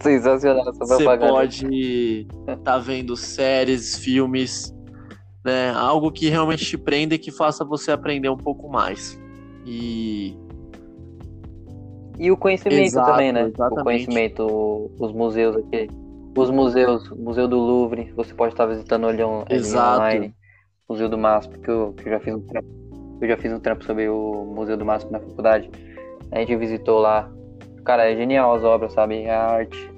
[0.00, 4.74] Sensacional essa Você pode estar tá vendo séries, filmes
[5.44, 5.70] né?
[5.70, 9.20] Algo que realmente te prenda e que faça você aprender um pouco mais.
[9.66, 10.36] E
[12.18, 13.44] e o conhecimento Exato, também, né?
[13.46, 13.80] exatamente.
[13.80, 15.88] O conhecimento, os museus aqui.
[16.36, 19.96] Os museus, o Museu do Louvre, você pode estar visitando ele, on- Exato.
[20.02, 20.34] online.
[20.88, 22.68] Museu do MASP, que eu, que eu já fiz um trampo.
[23.20, 25.70] Eu já fiz um trampo sobre o Museu do MASP na faculdade.
[26.32, 27.30] A gente visitou lá.
[27.84, 29.28] Cara, é genial as obras, sabe?
[29.28, 29.90] A arte.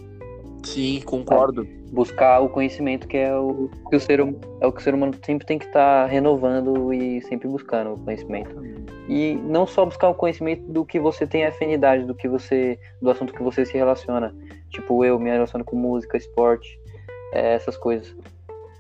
[0.65, 1.67] sim, concordo.
[1.93, 4.95] Buscar o conhecimento que é o que o ser, hum- é o que o ser
[4.95, 8.57] humano sempre tem que estar renovando e sempre buscando o conhecimento.
[9.09, 13.11] E não só buscar o conhecimento do que você tem afinidade, do que você, do
[13.11, 14.35] assunto que você se relaciona.
[14.73, 16.79] Tipo, eu me relaciono com música, esporte,
[17.33, 18.15] eh, essas coisas.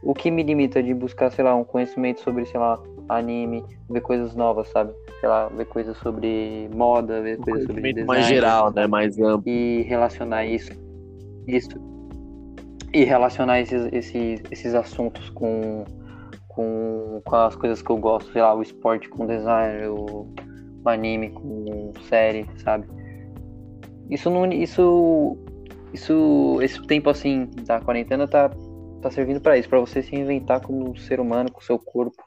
[0.02, 4.00] O que me limita de buscar, sei lá, um conhecimento sobre, sei lá, anime, ver
[4.00, 4.92] coisas novas, sabe?
[5.20, 8.06] Sei lá, ver coisas sobre moda, ver Um coisas sobre design.
[8.06, 8.86] mais geral, né?
[8.86, 9.42] Mais amplo.
[9.46, 10.72] E relacionar isso,
[11.46, 11.92] isso
[12.92, 15.84] e relacionar esses, esses, esses assuntos com,
[16.48, 20.28] com, com as coisas que eu gosto, sei lá, o esporte com design, o,
[20.84, 22.86] o anime com série, sabe?
[24.10, 24.44] Isso não.
[24.52, 25.38] Isso.
[25.92, 26.58] Isso.
[26.62, 28.50] Esse tempo assim da quarentena tá,
[29.00, 32.22] tá servindo pra isso, pra você se inventar como ser humano, com o seu corpo,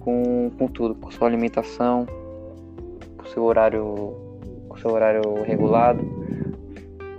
[0.00, 2.06] com, com tudo, com sua alimentação,
[3.16, 4.14] com seu horário.
[4.68, 6.02] com seu horário regulado.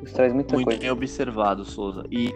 [0.03, 0.79] Isso traz muita Muito coisa.
[0.79, 2.03] bem observado, Souza.
[2.09, 2.33] E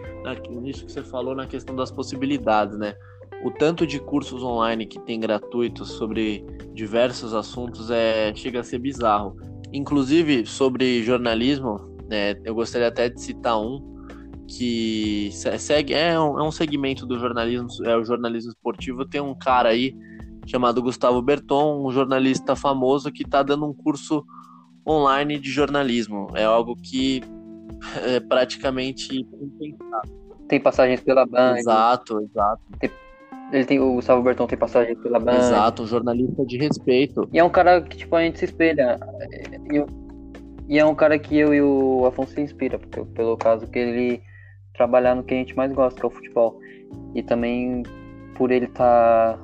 [0.60, 2.94] nisso que você falou na questão das possibilidades, né?
[3.42, 8.78] O tanto de cursos online que tem gratuitos sobre diversos assuntos é chega a ser
[8.78, 9.36] bizarro.
[9.72, 12.34] Inclusive sobre jornalismo, né?
[12.44, 13.92] Eu gostaria até de citar um
[14.46, 19.04] que se- segue é um, é um segmento do jornalismo, é o jornalismo esportivo.
[19.04, 19.94] Tem um cara aí
[20.46, 24.24] chamado Gustavo Berton, um jornalista famoso que está dando um curso
[24.86, 26.28] online de jornalismo.
[26.34, 27.22] É algo que
[28.06, 29.26] é praticamente
[30.48, 31.56] Tem passagens pela Band.
[31.58, 32.62] exato, exato,
[33.50, 35.36] Ele tem, o Gustavo Berton tem passagens pela Band.
[35.38, 37.26] exato, um jornalista de respeito.
[37.32, 38.98] E é um cara que, tipo, a gente se espelha.
[39.72, 39.86] Eu-
[40.68, 43.78] e é um cara que eu e o Afonso se inspira, porque, pelo caso que
[43.78, 44.22] ele
[44.74, 46.58] trabalhar no que a gente mais gosta, que é o futebol.
[47.14, 47.82] E também
[48.34, 49.38] por ele estar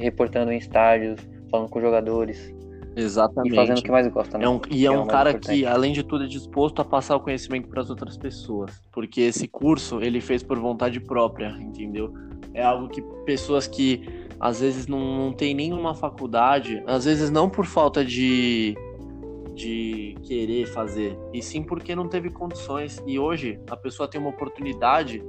[0.00, 1.20] reportando em estádios,
[1.50, 2.52] falando com jogadores
[2.94, 3.80] e fazendo Exatamente.
[3.80, 4.44] o que mais gosta, né?
[4.44, 5.58] É um, e é Que um cara importante.
[5.60, 8.70] que, além de tudo, é disposto a passar o conhecimento para as outras pessoas.
[8.92, 12.12] Porque esse curso ele fez por vontade própria, entendeu?
[12.54, 17.48] É algo que pessoas que às vezes não, não tem nenhuma faculdade, às vezes não
[17.48, 18.76] por falta de,
[19.54, 23.02] de querer fazer, e sim porque não teve condições.
[23.06, 25.22] E hoje a pessoa tem uma oportunidade.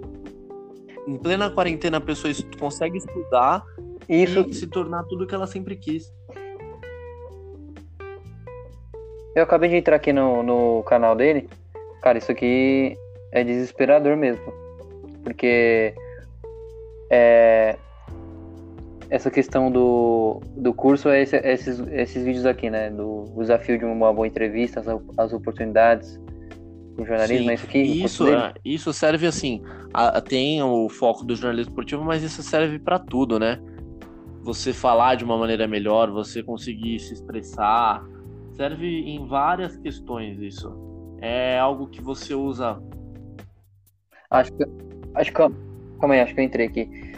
[1.07, 3.63] Em plena quarentena, a pessoa consegue estudar
[4.07, 6.11] Isso, e se tornar tudo que ela sempre quis.
[9.36, 11.49] eu acabei de entrar aqui no, no canal dele.
[12.01, 12.95] Cara, isso aqui
[13.32, 14.53] é desesperador mesmo.
[15.24, 15.93] Porque
[17.09, 17.78] é,
[19.14, 22.89] essa questão do, do curso é esse- esses, esses vídeos aqui, né?
[22.89, 24.88] Do desafio de uma boa entrevista, as,
[25.18, 26.20] as oportunidades
[26.97, 27.82] do jornalismo, Sim, é isso aqui?
[27.84, 29.61] o Isso, é, isso serve assim.
[29.93, 33.59] a- tem o foco do jornalismo esportivo, mas isso serve para tudo, né?
[34.41, 38.03] Você falar de uma maneira melhor, você conseguir se expressar,
[38.53, 40.74] serve em várias questões isso.
[41.22, 42.82] É algo que você usa.
[44.30, 44.64] Acho que.
[45.14, 45.38] Acho que.
[45.99, 47.12] Calma aí, acho que eu entrei aqui.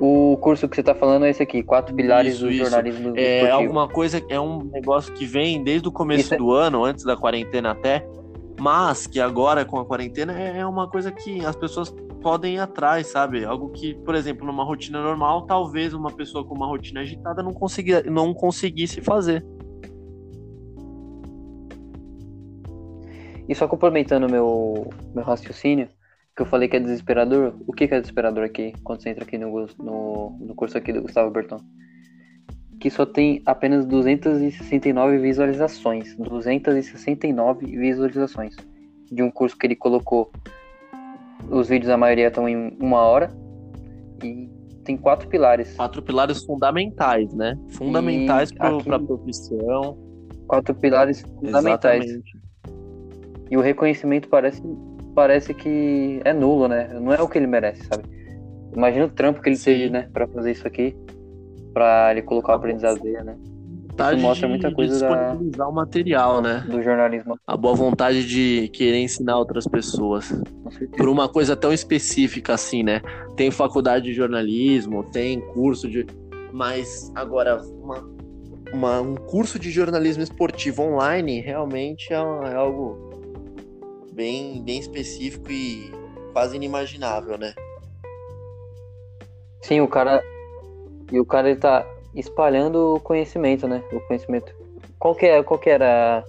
[0.00, 2.64] O curso que você tá falando é esse aqui, Quatro Pilares Isso, do isso.
[2.64, 3.60] Jornalismo É Esportivo.
[3.62, 7.04] alguma coisa, é um negócio que vem desde o começo Isso é- do ano, antes
[7.04, 8.08] da quarentena até,
[8.58, 12.58] mas que agora com a quarentena é é uma coisa que as pessoas podem ir
[12.60, 13.44] atrás, sabe?
[13.44, 17.52] Algo que, por exemplo, numa rotina normal, talvez uma pessoa com uma rotina agitada não,
[17.52, 19.44] conseguia, não conseguisse fazer.
[23.48, 25.88] E só complementando meu, meu raciocínio,
[26.34, 29.24] que eu falei que é desesperador, o que, que é desesperador aqui, quando você entra
[29.24, 31.60] aqui no, no, no curso aqui do Gustavo Berton?
[32.78, 36.16] Que só tem apenas 269 visualizações.
[36.16, 38.56] 269 visualizações.
[39.10, 40.32] De um curso que ele colocou.
[41.50, 43.30] Os vídeos, a maioria estão em uma hora.
[44.24, 44.48] E
[44.84, 45.74] tem quatro pilares.
[45.74, 47.58] Quatro pilares fundamentais, né?
[47.68, 49.98] Fundamentais para a profissão.
[50.46, 52.04] Quatro pilares fundamentais.
[52.04, 52.40] Exatamente.
[53.50, 54.62] E o reconhecimento parece,
[55.14, 56.88] parece que é nulo, né?
[57.00, 58.04] Não é o que ele merece, sabe?
[58.74, 59.64] Imagina o trampo que ele Sim.
[59.64, 60.94] teve, né, pra fazer isso aqui,
[61.74, 63.36] pra ele colocar o aprendizado dele, né?
[63.90, 66.64] Vontade mostra de- muita de coisa da- disponibilizar o material, né?
[66.68, 70.32] Do jornalismo, A boa vontade de querer ensinar outras pessoas.
[70.96, 73.00] por uma coisa tão específica assim, né?
[73.36, 76.06] Tem faculdade de jornalismo, tem curso de.
[76.52, 78.08] Mas agora, uma,
[78.72, 83.09] uma- um curso de jornalismo esportivo online realmente é, é algo
[84.20, 85.90] bem, bem específico e
[86.34, 87.54] quase inimaginável, né?
[89.62, 90.22] Sim, o cara.
[91.10, 93.82] E o cara ele tá espalhando o conhecimento, né?
[93.90, 94.54] O conhecimento.
[94.98, 96.22] Qual que, é, qual que era.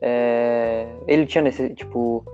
[0.00, 0.86] É...
[1.08, 1.74] Ele tinha necessidade.
[1.74, 2.24] Tipo.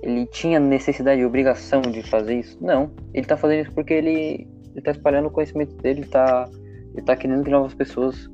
[0.00, 2.56] Ele tinha necessidade e obrigação de fazer isso?
[2.60, 2.92] Não.
[3.12, 6.48] Ele tá fazendo isso porque ele, ele tá espalhando o conhecimento dele, ele tá,
[6.92, 8.28] ele tá querendo que novas pessoas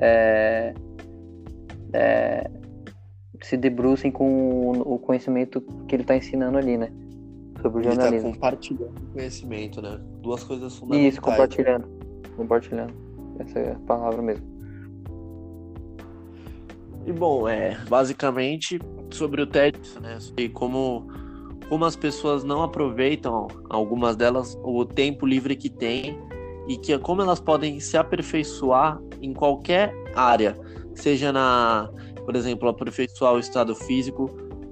[0.00, 0.72] é,
[1.92, 2.48] é,
[3.42, 6.92] se debrucem com o conhecimento que ele tá ensinando ali, né?
[7.60, 8.28] Sobre o jornalismo.
[8.28, 10.00] Ele tá compartilhando conhecimento, né?
[10.22, 11.14] Duas coisas fundamentais.
[11.14, 11.88] Isso, compartilhando.
[12.36, 12.94] Compartilhando.
[13.38, 14.56] Essa é a palavra mesmo.
[17.06, 18.80] E bom, é basicamente
[19.10, 20.18] sobre o TED, né?
[20.36, 21.06] E como,
[21.68, 26.18] como as pessoas não aproveitam, algumas delas, o tempo livre que têm
[26.68, 30.58] e que como elas podem se aperfeiçoar em qualquer área,
[30.94, 31.88] seja na,
[32.26, 34.28] por exemplo, aperfeiçoar o estado físico,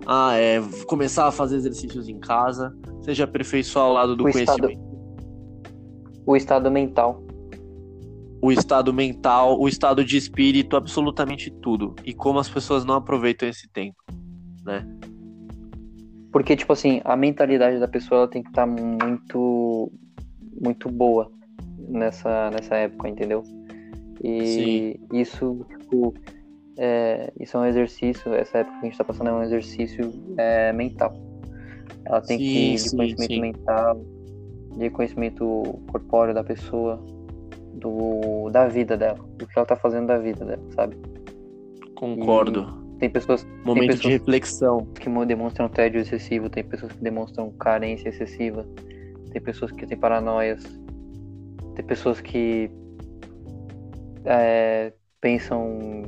[0.07, 4.71] ah, é, começar a fazer exercícios em casa, seja aperfeiçoar o lado do o conhecimento.
[4.71, 7.25] Estado, o estado mental
[8.45, 11.95] o estado mental, o estado de espírito, absolutamente tudo.
[12.05, 13.97] E como as pessoas não aproveitam esse tempo,
[14.63, 14.87] né?
[16.31, 19.91] Porque, tipo assim, a mentalidade da pessoa tem que estar tá muito,
[20.61, 21.33] muito boa
[21.89, 23.43] nessa, nessa época, entendeu?
[24.23, 24.95] E Sim.
[25.19, 26.13] isso, tipo,
[26.77, 30.11] é, isso é um exercício, essa época que a gente tá passando é um exercício
[30.37, 31.15] é, mental.
[32.05, 33.41] Ela tem sim, que ir de conhecimento sim.
[33.41, 34.05] mental,
[34.77, 37.03] de conhecimento corpóreo da pessoa,
[37.75, 40.97] do, da vida dela, do que ela tá fazendo da vida dela, sabe?
[41.95, 42.85] Concordo.
[42.97, 43.45] E tem pessoas.
[43.65, 44.87] Momento tem pessoas de reflexão.
[44.99, 48.67] Que demonstram tédio excessivo, tem pessoas que demonstram carência excessiva,
[49.31, 50.63] tem pessoas que têm paranoias,
[51.75, 52.71] tem pessoas que
[54.25, 54.93] é,
[55.25, 56.05] pensam,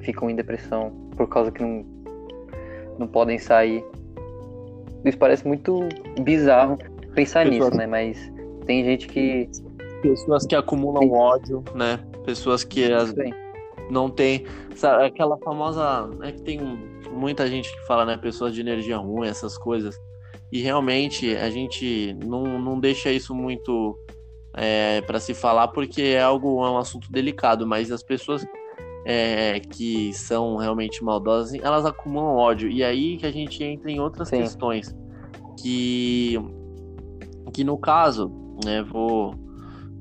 [0.00, 1.86] ficam em depressão por causa que não,
[2.98, 3.82] não podem sair.
[5.06, 5.88] Isso parece muito
[6.20, 6.76] bizarro
[7.14, 7.86] pensar nisso, né?
[7.86, 8.30] Mas
[8.66, 9.48] tem gente que
[10.02, 11.12] Pessoas que acumulam Sim.
[11.12, 11.98] ódio, né?
[12.26, 13.12] Pessoas que as,
[13.90, 14.44] não tem.
[14.76, 16.10] Sabe, aquela famosa.
[16.22, 16.60] É que tem
[17.10, 18.18] muita gente que fala, né?
[18.18, 19.98] Pessoas de energia ruim, essas coisas.
[20.52, 23.98] E realmente a gente não, não deixa isso muito
[24.54, 28.46] é, para se falar, porque é algo, é um assunto delicado, mas as pessoas
[29.10, 32.68] é, que são realmente maldosas, elas acumulam ódio.
[32.68, 34.42] E aí que a gente entra em outras Sim.
[34.42, 34.94] questões.
[35.58, 36.38] Que,
[37.54, 38.30] que no caso,
[38.62, 39.34] né, vou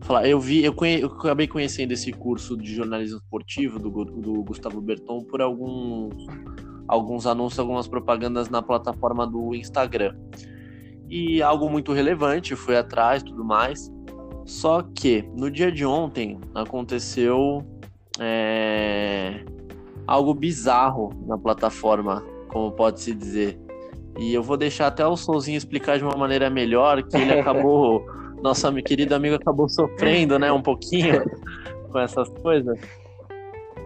[0.01, 4.43] falar, eu vi, eu, conhe, eu acabei conhecendo esse curso de jornalismo esportivo do, do
[4.43, 6.13] Gustavo Berton por alguns,
[6.85, 10.17] alguns anúncios, algumas propagandas na plataforma do Instagram.
[11.09, 13.89] E algo muito relevante, fui atrás tudo mais.
[14.45, 17.65] Só que no dia de ontem aconteceu
[18.19, 19.43] é,
[20.05, 23.59] algo bizarro na plataforma, como pode-se dizer.
[24.17, 28.05] E eu vou deixar até o Solzinho explicar de uma maneira melhor, que ele acabou
[28.41, 31.23] nosso querido amigo acabou sofrendo, né, um pouquinho
[31.91, 32.79] com essas coisas.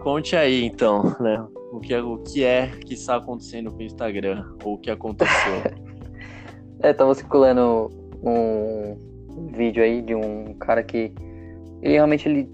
[0.00, 3.82] Conte aí, então, né, o que, é, o que é que está acontecendo com o
[3.82, 5.62] Instagram, ou o que aconteceu.
[6.80, 7.88] é, tava circulando
[8.22, 8.96] um
[9.52, 11.12] vídeo aí de um cara que
[11.80, 12.48] ele realmente ele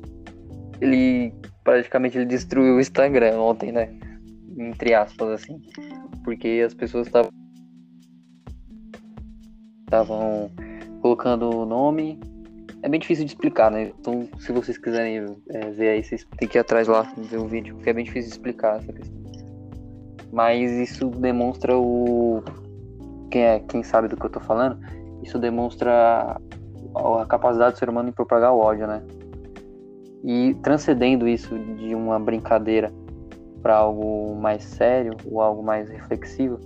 [0.81, 1.33] ele
[1.69, 3.91] praticamente ele destruiu o Instagram ontem, né?
[4.57, 5.61] Entre aspas assim,
[6.25, 7.31] porque as pessoas estavam
[9.85, 10.51] estavam
[11.03, 12.19] colocando o nome.
[12.83, 13.93] É bem difícil de explicar, né?
[14.01, 17.47] Então, se vocês quiserem é, ver aí, vocês têm que ir atrás lá ver o
[17.47, 19.19] vídeo, porque é bem difícil de explicar essa questão.
[20.33, 22.43] Mas isso demonstra o.
[23.31, 24.79] Quem, é, quem sabe do que eu tô falando,
[25.23, 26.41] isso demonstra
[26.95, 29.03] a capacidade do ser humano em propagar o ódio, né?
[30.25, 32.93] E transcendendo isso de uma brincadeira
[33.63, 36.59] para algo mais sério ou algo mais reflexivo,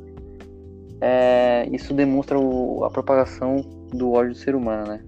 [1.01, 3.57] é, isso demonstra o, a propagação
[3.93, 5.05] do ódio do ser humano, né?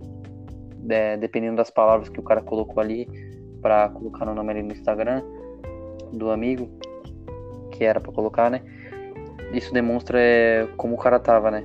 [0.91, 3.09] É, dependendo das palavras que o cara colocou ali
[3.63, 5.23] para colocar no nome ali no Instagram
[6.13, 6.69] do amigo,
[7.71, 8.61] que era para colocar, né?
[9.53, 11.65] Isso demonstra é, como o cara tava, né?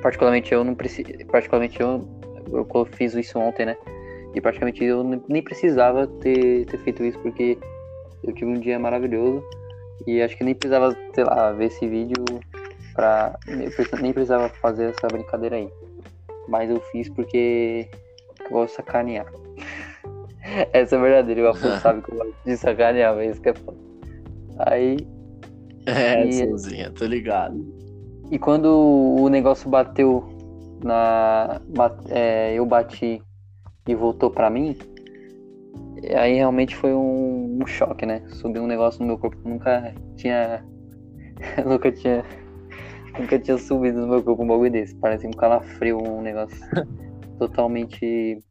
[0.00, 2.06] Particularmente eu não preciso, particularmente eu,
[2.52, 3.76] eu fiz isso ontem, né?
[4.34, 7.58] E praticamente eu nem precisava ter, ter feito isso porque
[8.24, 9.44] eu tive um dia maravilhoso
[10.06, 12.24] e acho que nem precisava, sei lá, ver esse vídeo
[12.94, 13.38] pra.
[14.00, 15.68] Nem precisava fazer essa brincadeira aí.
[16.48, 17.88] Mas eu fiz porque
[18.40, 19.26] eu gosto de sacanear.
[20.72, 23.54] essa é verdadeira, o Afonso sabe que eu gosto de sacanear, mas isso que é
[23.54, 23.78] foda.
[24.58, 24.96] Aí.
[25.84, 27.60] É, e, sozinha, tô ligado.
[28.30, 28.66] E quando
[29.18, 30.22] o negócio bateu
[30.80, 31.60] na.
[32.08, 33.20] é, eu bati
[33.86, 34.76] e voltou pra mim,
[36.16, 38.22] aí realmente foi um, um choque, né?
[38.28, 40.64] Subiu um negócio no meu corpo que nunca tinha.
[41.66, 42.24] nunca tinha
[43.18, 44.94] Nunca tinha subido no meu corpo um bagulho desse.
[44.96, 46.58] Parece um calafrio, um negócio
[47.38, 48.42] totalmente.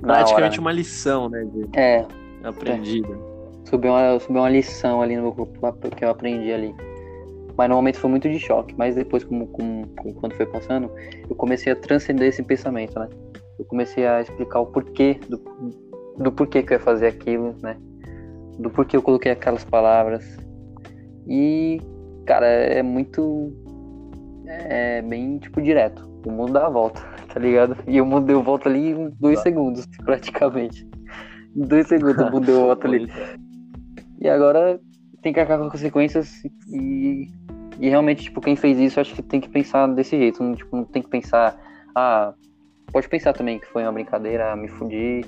[0.00, 1.44] Praticamente uma lição, né?
[1.44, 1.78] De...
[1.78, 2.04] É.
[2.42, 3.08] Aprendida.
[3.08, 3.68] É.
[3.68, 6.74] Subiu uma, subiu uma lição ali no meu corpo que eu aprendi ali.
[7.56, 8.74] Mas no momento foi muito de choque.
[8.76, 10.90] Mas depois, como, como, como, quando foi passando,
[11.28, 13.08] eu comecei a transcender esse pensamento, né?
[13.58, 15.38] Eu comecei a explicar o porquê do,
[16.18, 17.76] do porquê que eu ia fazer aquilo, né?
[18.58, 20.24] Do porquê eu coloquei aquelas palavras.
[21.26, 21.80] E,
[22.26, 23.52] cara, é muito.
[24.46, 26.08] É bem, tipo, direto.
[26.26, 27.00] O mundo dá a volta,
[27.32, 27.76] tá ligado?
[27.86, 30.88] E o mundo deu volta ali em dois segundos, praticamente.
[31.56, 33.10] Em dois segundos o mundo deu volta ali.
[33.10, 33.36] É.
[34.20, 34.80] E agora
[35.22, 37.26] tem que acabar com as consequências e,
[37.78, 40.42] e realmente, tipo, quem fez isso, acho que tem que pensar desse jeito.
[40.42, 41.56] Não, tipo, não tem que pensar,
[41.94, 42.34] ah,
[42.94, 45.22] pode pensar também que foi uma brincadeira, me fudi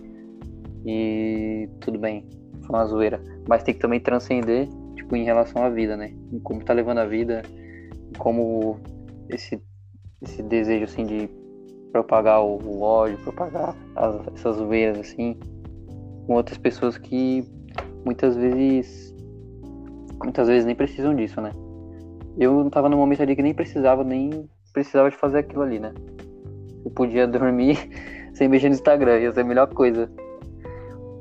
[0.87, 2.25] e tudo bem,
[2.65, 3.21] foi uma zoeira.
[3.49, 6.15] Mas tem que também transcender, tipo, em relação à vida, né?
[6.33, 7.43] Em como tá levando a vida,
[8.19, 8.79] como
[9.29, 9.61] esse,
[10.23, 11.29] esse desejo, assim, de
[11.91, 15.37] propagar o, o ódio, propagar as, essas zoeiras, assim,
[16.25, 17.45] com outras pessoas que
[18.05, 19.13] muitas vezes
[20.23, 21.51] muitas vezes nem precisam disso, né?
[22.39, 25.93] Eu tava num momento ali que nem precisava, nem precisava de fazer aquilo ali, né?
[26.87, 27.77] Eu podia dormir
[28.33, 30.09] sem mexer no Instagram, ia ser a melhor coisa.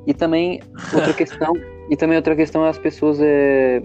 [0.07, 0.61] E também
[0.93, 1.51] outra questão,
[1.89, 3.81] e também outra questão é as pessoas é,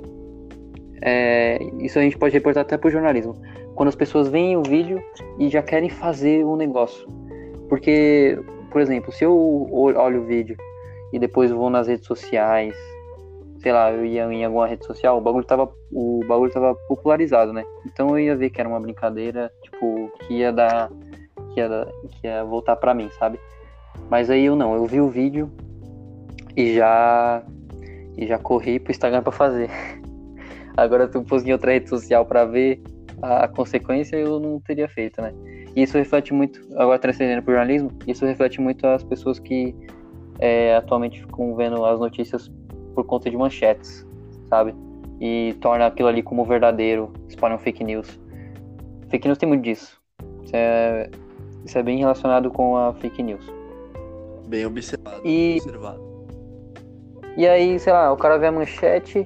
[1.03, 3.35] é, isso a gente pode reportar até pro jornalismo.
[3.75, 5.03] Quando as pessoas veem o vídeo
[5.39, 7.09] e já querem fazer o um negócio.
[7.69, 8.39] Porque,
[8.71, 10.57] por exemplo, se eu olho o vídeo
[11.13, 12.77] e depois vou nas redes sociais,
[13.63, 17.53] sei lá, eu ia em alguma rede social, o bagulho tava, o bagulho tava popularizado,
[17.53, 17.65] né?
[17.87, 20.91] Então eu ia ver que era uma brincadeira, tipo, que ia dar,
[21.55, 23.39] que dar, que ia voltar pra mim, sabe?
[24.09, 25.51] Mas aí eu não, eu vi o vídeo
[26.57, 27.43] e já,
[28.17, 29.71] e já corri pro Instagram pra fazer.
[30.77, 32.83] Agora eu fosse em outra rede social pra ver
[33.23, 35.33] a, a consequência, eu não teria feito, né?
[35.75, 39.75] E isso reflete muito, agora transcendendo pro jornalismo, isso reflete muito as pessoas que
[40.41, 42.51] é, atualmente ficam vendo as notícias
[42.95, 44.07] por conta de manchetes,
[44.49, 44.75] sabe?
[45.21, 48.19] E torna aquilo ali como verdadeiro, espalham fake news.
[49.09, 50.01] Fake news tem muito disso.
[50.43, 51.11] Isso é,
[51.71, 53.47] isso é bem relacionado com a fake news.
[54.49, 55.25] Bem observado.
[55.25, 56.03] E, observado.
[57.37, 59.25] e aí, sei lá, o cara vê a manchete,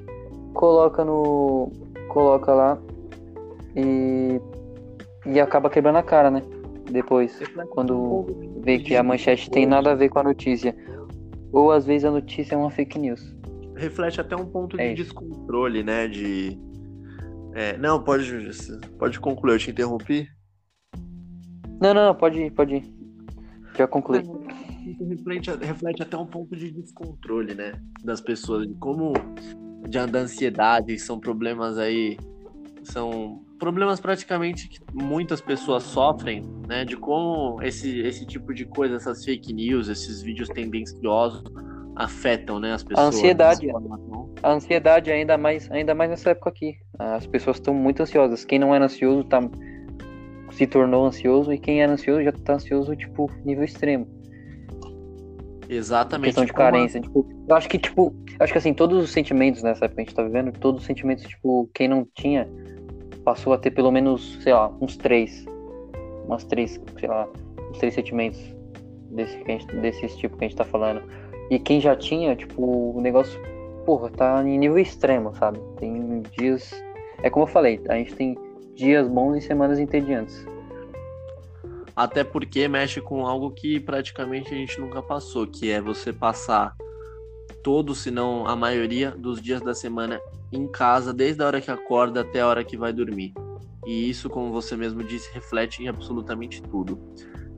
[0.52, 1.72] coloca no.
[2.08, 2.78] coloca lá
[3.74, 4.38] e.
[5.26, 6.42] e acaba quebrando a cara, né?
[6.90, 7.40] Depois,
[7.70, 8.26] quando
[8.60, 10.76] vê que a manchete tem nada a ver com a notícia.
[11.50, 13.34] Ou às vezes a notícia é uma fake news
[13.76, 16.06] reflete até um ponto é de descontrole, né?
[16.06, 16.58] De.
[17.54, 18.30] É, não, pode,
[18.98, 20.28] pode concluir, eu te interrompi.
[21.84, 22.94] Não, não, pode ir, pode ir.
[23.76, 24.22] Já concluí.
[25.06, 27.72] reflete, reflete até um ponto de descontrole, né?
[28.02, 29.12] Das pessoas, de como
[29.86, 32.16] de da ansiedade, são problemas aí.
[32.82, 36.86] São problemas praticamente que muitas pessoas sofrem, né?
[36.86, 41.44] De como esse, esse tipo de coisa, essas fake news, esses vídeos tendenciosos
[41.96, 43.06] afetam, né, as pessoas.
[43.06, 43.68] A ansiedade,
[44.42, 46.76] a ansiedade ainda mais, ainda mais nessa época aqui.
[46.98, 48.44] As pessoas estão muito ansiosas.
[48.44, 49.40] Quem não era ansioso tá
[50.56, 54.06] se tornou ansioso e quem era ansioso já tá ansioso tipo nível extremo.
[55.68, 56.26] Exatamente.
[56.26, 59.86] Questão de carência, tipo, eu acho que tipo, acho que assim, todos os sentimentos nessa
[59.86, 62.48] época que a gente tá vivendo, todos os sentimentos, tipo, quem não tinha
[63.24, 65.44] passou a ter pelo menos, sei lá, uns três,
[66.26, 67.26] umas três, sei lá,
[67.70, 68.38] uns três sentimentos
[69.10, 71.02] desse, desse tipo que a gente tá falando
[71.50, 73.40] e quem já tinha, tipo, o negócio,
[73.84, 75.58] porra, tá em nível extremo, sabe?
[75.78, 76.72] Tem dias.
[77.22, 78.36] É como eu falei, a gente tem
[78.74, 80.46] dias bons e semanas entediantes.
[81.96, 86.74] Até porque mexe com algo que praticamente a gente nunca passou, que é você passar
[87.62, 90.20] todos, se não a maioria dos dias da semana
[90.52, 93.32] em casa, desde a hora que acorda até a hora que vai dormir.
[93.86, 96.98] E isso, como você mesmo disse, reflete em absolutamente tudo.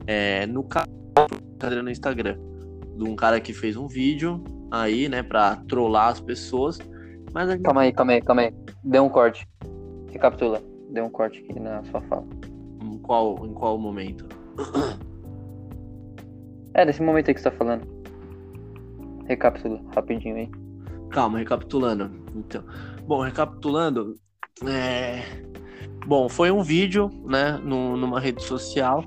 [0.05, 0.87] É, no caso,
[1.83, 2.37] no Instagram
[2.95, 6.79] de um cara que fez um vídeo aí, né, pra trollar as pessoas.
[7.33, 7.55] Mas.
[7.61, 8.53] Calma aí, calma aí, calma aí.
[8.83, 9.47] Deu um corte.
[10.11, 10.76] Recapitula.
[10.89, 12.25] Deu um corte aqui na sua fala.
[12.81, 14.25] Em qual, em qual momento?
[16.73, 17.87] É, desse momento aí que você tá falando.
[19.25, 20.49] Recapitula, rapidinho aí.
[21.09, 22.11] Calma, recapitulando.
[22.35, 22.63] Então,
[23.07, 24.15] bom, recapitulando,
[24.65, 25.23] é...
[26.05, 29.03] Bom, foi um vídeo, né, numa rede social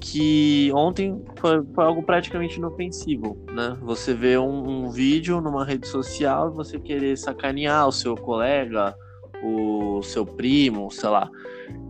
[0.00, 3.76] que ontem foi, foi, algo praticamente inofensivo, né?
[3.82, 8.94] Você vê um, um, vídeo numa rede social e você querer sacanear o seu colega,
[9.42, 11.28] o seu primo, sei lá.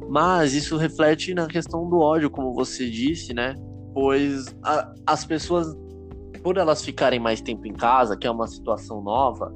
[0.09, 3.55] Mas isso reflete na questão do ódio, como você disse, né?
[3.93, 5.67] Pois a, as pessoas,
[6.43, 9.53] por elas ficarem mais tempo em casa, que é uma situação nova,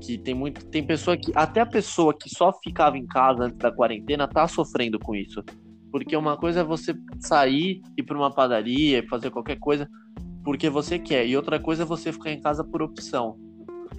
[0.00, 3.58] que tem muito, tem pessoa que até a pessoa que só ficava em casa antes
[3.58, 5.44] da quarentena tá sofrendo com isso
[5.92, 9.88] Porque uma coisa é você sair, ir para uma padaria, fazer qualquer coisa
[10.44, 13.38] porque você quer, e outra coisa é você ficar em casa por opção.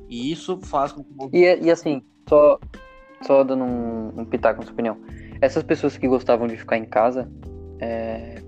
[0.10, 1.38] E isso faz com que.
[1.38, 2.60] E, e assim, só,
[3.26, 4.98] só dando um, um pitaco na sua opinião.
[5.42, 7.30] Essas pessoas que gostavam de ficar em casa
[7.80, 8.42] é,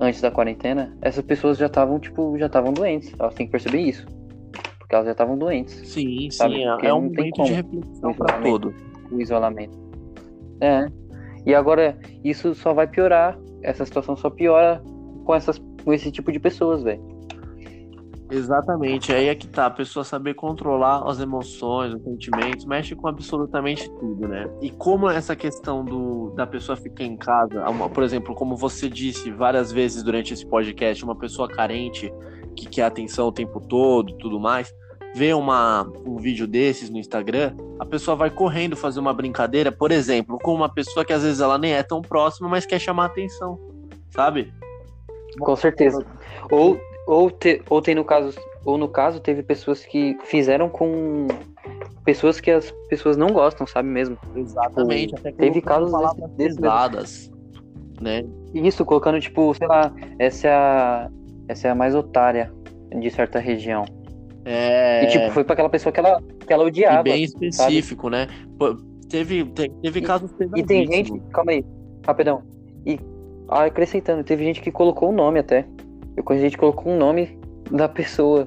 [0.00, 3.12] antes da quarentena, essas pessoas já estavam, tipo, já estavam doentes.
[3.18, 4.06] Elas têm que perceber isso.
[4.78, 5.74] Porque elas já estavam doentes.
[5.88, 6.56] Sim, sabe?
[6.56, 6.64] sim.
[6.64, 8.74] Porque É um momento de reflexão para todo.
[9.10, 9.78] O isolamento.
[10.60, 10.86] É.
[11.46, 13.38] E agora, isso só vai piorar.
[13.62, 14.82] Essa situação só piora
[15.24, 17.17] com, essas, com esse tipo de pessoas, velho.
[18.30, 23.08] Exatamente, aí é que tá, a pessoa saber controlar as emoções, os sentimentos, mexe com
[23.08, 24.48] absolutamente tudo, né?
[24.60, 28.88] E como essa questão do, da pessoa ficar em casa, uma- por exemplo, como você
[28.88, 32.12] disse várias vezes durante esse podcast, uma pessoa carente
[32.54, 34.70] que quer atenção o tempo todo tudo mais,
[35.14, 39.90] vê uma, um vídeo desses no Instagram, a pessoa vai correndo fazer uma brincadeira, por
[39.90, 43.06] exemplo, com uma pessoa que às vezes ela nem é tão próxima, mas quer chamar
[43.06, 43.58] atenção,
[44.10, 44.52] sabe?
[45.40, 46.04] Com certeza.
[46.50, 46.78] Ou,
[47.08, 51.26] ou, te, ou tem no caso, ou no caso teve pessoas que fizeram com
[52.04, 54.16] pessoas que as pessoas não gostam, sabe mesmo?
[54.36, 55.92] Exatamente, até teve casos
[56.36, 57.30] pesadas,
[58.00, 58.22] né?
[58.54, 61.10] E Isso, colocando tipo, sei lá, essa é a,
[61.48, 62.52] essa é a mais otária
[62.98, 63.84] de certa região.
[64.44, 67.02] É, E tipo, foi pra aquela pessoa que ela, que ela e odiava.
[67.02, 68.26] bem específico, né?
[68.58, 68.74] Pô,
[69.08, 71.64] teve, te- teve casos E tem gente, calma aí,
[72.06, 72.42] rapidão.
[72.86, 72.98] E
[73.50, 75.66] ah, acrescentando, teve gente que colocou o nome até.
[76.24, 77.38] Conheci gente colocou o nome
[77.70, 78.46] da pessoa.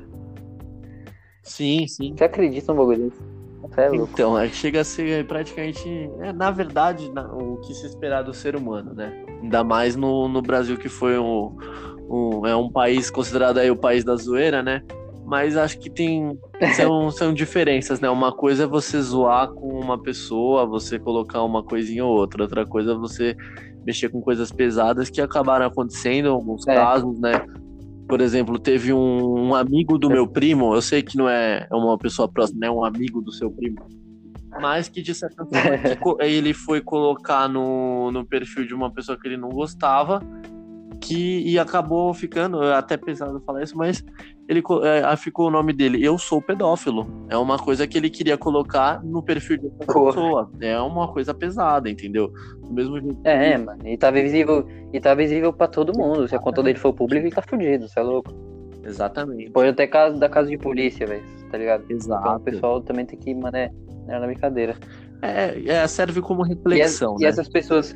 [1.43, 2.13] Sim, sim.
[2.15, 3.21] Você acredita no bagulho desse?
[3.77, 4.09] É louco.
[4.13, 5.87] Então, aí chega a ser praticamente,
[6.19, 9.11] é, na verdade, na- o que se esperar do ser humano, né?
[9.41, 11.55] Ainda mais no, no Brasil, que foi um,
[12.09, 14.81] um- é um país considerado aí o país da zoeira, né?
[15.25, 16.37] Mas acho que tem
[16.75, 18.09] são, são diferenças, né?
[18.09, 22.43] Uma coisa é você zoar com uma pessoa, você colocar uma coisinha ou outra.
[22.43, 23.35] Outra coisa é você
[23.85, 26.73] mexer com coisas pesadas que acabaram acontecendo em alguns É.
[26.75, 27.31] casos, né?
[28.11, 31.97] Por exemplo, teve um, um amigo do meu primo, eu sei que não é uma
[31.97, 32.69] pessoa próxima, né?
[32.69, 33.87] Um amigo do seu primo.
[34.59, 39.25] Mas que de certa forma ele foi colocar no, no perfil de uma pessoa que
[39.29, 40.21] ele não gostava,
[40.99, 44.03] que e acabou ficando, é até pesado falar isso, mas
[44.47, 47.07] ele é, ficou o nome dele, eu sou pedófilo.
[47.29, 50.05] É uma coisa que ele queria colocar no perfil de outra Porra.
[50.13, 50.51] pessoa.
[50.61, 52.31] É uma coisa pesada, entendeu?
[52.61, 53.15] Do mesmo jeito.
[53.21, 53.87] que- É, mano.
[53.87, 56.27] E tá visível, e tá visível pra todo mundo.
[56.27, 58.33] Se a conta dele for pública, ele tá fudido, você é louco.
[58.83, 59.51] Exatamente.
[59.51, 61.23] Pode até caso da casa de polícia, velho.
[61.51, 61.83] Tá ligado?
[61.85, 62.39] Então o Exato.
[62.41, 63.69] pessoal também tem que, mano, é,
[64.07, 64.75] é na brincadeira.
[65.21, 67.29] É, é, serve como E, reflexão, e né?
[67.29, 67.95] essas pessoas.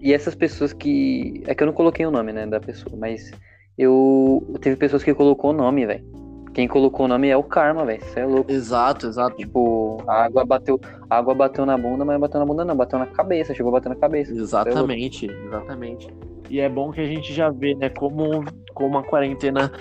[0.00, 1.42] E essas pessoas que.
[1.46, 3.30] É que eu não coloquei o nome, né, da pessoa, mas
[3.76, 4.42] eu.
[4.60, 6.04] Teve pessoas que colocou o nome, velho.
[6.52, 8.04] Quem colocou o nome é o karma, velho.
[8.04, 8.52] Você é louco.
[8.52, 9.36] Exato, exato.
[9.36, 10.78] Tipo, a água bateu.
[11.08, 12.76] A água bateu na bunda, mas não bateu na bunda, não.
[12.76, 14.32] Bateu na cabeça, chegou a bater na cabeça.
[14.32, 16.08] Exatamente, exatamente.
[16.50, 18.44] E é bom que a gente já vê, né, como,
[18.74, 19.72] como a quarentena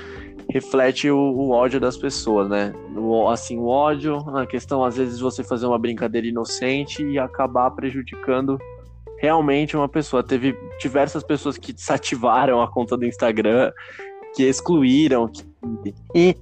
[0.49, 2.73] reflete o, o ódio das pessoas, né?
[2.95, 7.71] O, assim, o ódio, a questão, às vezes, você fazer uma brincadeira inocente e acabar
[7.71, 8.57] prejudicando
[9.21, 10.23] realmente uma pessoa.
[10.23, 13.71] Teve diversas pessoas que desativaram a conta do Instagram,
[14.35, 15.43] que excluíram, que
[16.15, 16.35] E,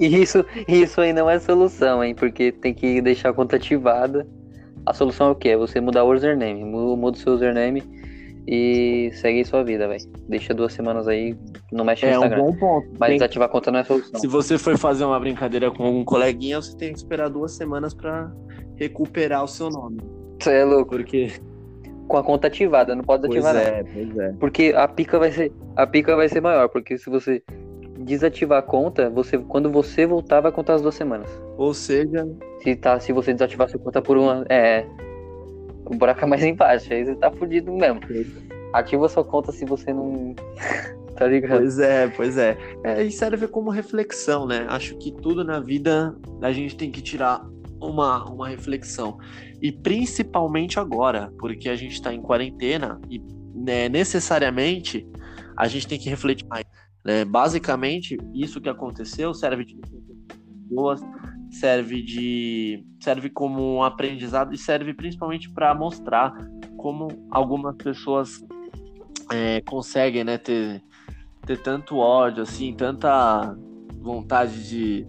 [0.00, 2.14] isso, isso aí não é solução, hein?
[2.14, 4.26] Porque tem que deixar a conta ativada.
[4.86, 5.50] A solução é o quê?
[5.50, 6.64] É você mudar o username.
[6.64, 7.82] Mu- Muda o seu username
[8.46, 10.02] e segue sua vida, velho.
[10.28, 11.36] Deixa duas semanas aí,
[11.72, 12.44] não mexe no é um Instagram.
[12.44, 12.88] bom ponto.
[12.98, 14.18] Mas Tem- desativar a conta não é solução.
[14.20, 17.92] Se você for fazer uma brincadeira com algum coleguinha, você tem que esperar duas semanas
[17.94, 18.30] para
[18.76, 19.98] recuperar o seu nome.
[20.40, 20.90] Você é louco.
[20.96, 21.30] Porque.
[22.08, 23.78] Com a conta ativada, não pode Pois desativar não.
[23.78, 24.32] é, pois é.
[24.38, 27.42] Porque a pica vai ser, a pica vai ser maior, porque se você
[27.98, 31.30] desativar a conta, você quando você voltar vai contar as duas semanas.
[31.56, 32.28] Ou seja,
[32.62, 34.84] Se tá, se você desativar sua conta por uma, é,
[35.86, 38.00] o buraco é mais embaixo, aí você tá fudido mesmo.
[38.72, 40.34] Ativa sua conta se você não
[41.16, 41.58] tá ligado?
[41.58, 42.58] pois é, pois é.
[42.82, 43.02] é.
[43.04, 44.66] E serve como reflexão, né?
[44.68, 47.46] Acho que tudo na vida a gente tem que tirar
[47.88, 49.18] uma, uma reflexão.
[49.60, 53.20] E principalmente agora, porque a gente tá em quarentena e
[53.54, 55.06] né, necessariamente
[55.56, 56.64] a gente tem que refletir mais.
[57.04, 57.24] Né?
[57.24, 59.76] Basicamente, isso que aconteceu serve de
[60.68, 61.00] pessoas,
[61.50, 66.34] serve de serve como um aprendizado e serve principalmente para mostrar
[66.76, 68.44] como algumas pessoas
[69.32, 70.82] é, conseguem né, ter,
[71.46, 73.56] ter tanto ódio assim tanta
[74.00, 75.06] vontade de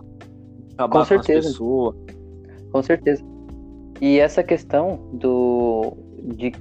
[0.74, 1.40] acabar Com com, certeza.
[1.40, 1.96] as pessoas
[2.76, 3.24] Com certeza.
[4.02, 5.96] E essa questão do
[6.36, 6.52] de,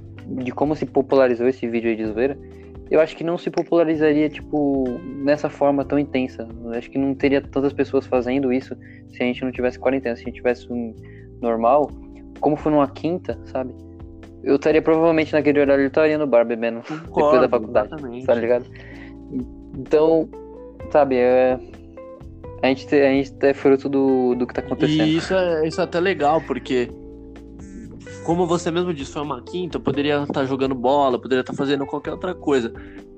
[0.41, 2.37] de como se popularizou esse vídeo aí de zoeira,
[2.89, 4.85] eu acho que não se popularizaria, tipo,
[5.25, 6.47] nessa forma tão intensa.
[6.63, 8.77] Eu acho que não teria tantas pessoas fazendo isso
[9.09, 10.95] se a gente não tivesse quarentena, se a gente tivesse um
[11.41, 11.91] normal,
[12.39, 13.75] como foi numa quinta, sabe?
[14.41, 18.25] eu estaria provavelmente naquele horário, eu estaria no bar bebendo Concordo, depois da faculdade, exatamente.
[18.25, 18.65] tá ligado?
[19.77, 20.29] Então,
[20.91, 21.59] sabe, é,
[22.61, 25.07] a, gente, a gente é fruto do, do que tá acontecendo.
[25.07, 26.89] E isso é, isso é até legal, porque,
[28.23, 31.85] como você mesmo disse, foi uma quinta, eu poderia estar jogando bola, poderia estar fazendo
[31.85, 32.73] qualquer outra coisa.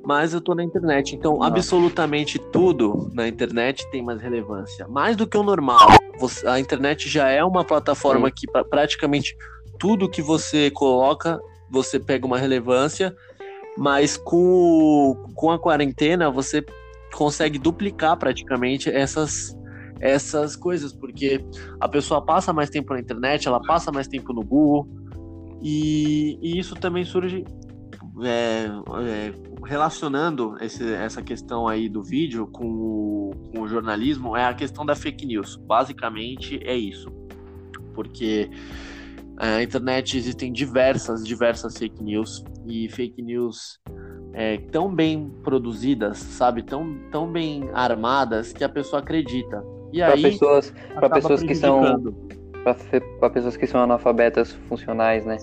[0.06, 1.48] Mas eu tô na internet, então Nossa.
[1.50, 4.88] absolutamente tudo na internet tem mais relevância.
[4.88, 5.90] Mais do que o normal.
[6.20, 8.34] Você- a internet já é uma plataforma Sim.
[8.38, 9.36] que pra- praticamente
[9.78, 11.40] tudo que você coloca,
[11.70, 13.14] você pega uma relevância,
[13.78, 16.66] mas com, com a quarentena você
[17.18, 19.58] consegue duplicar praticamente essas,
[20.00, 21.44] essas coisas, porque
[21.80, 24.88] a pessoa passa mais tempo na internet, ela passa mais tempo no Google,
[25.60, 27.44] e, e isso também surge
[28.24, 29.34] é, é,
[29.66, 34.86] relacionando esse- essa questão aí do vídeo com o, com o jornalismo, é a questão
[34.86, 35.56] da fake news.
[35.56, 37.12] Basicamente é isso.
[37.96, 38.50] Porque
[39.40, 43.80] é, a internet existem diversas, diversas fake news, e fake news
[44.40, 49.64] é, tão bem produzidas, sabe, tão, tão bem armadas que a pessoa acredita.
[49.92, 51.82] E Pra aí pessoas, pra acaba pessoas que são
[53.20, 55.38] pra pessoas que são analfabetas funcionais, né?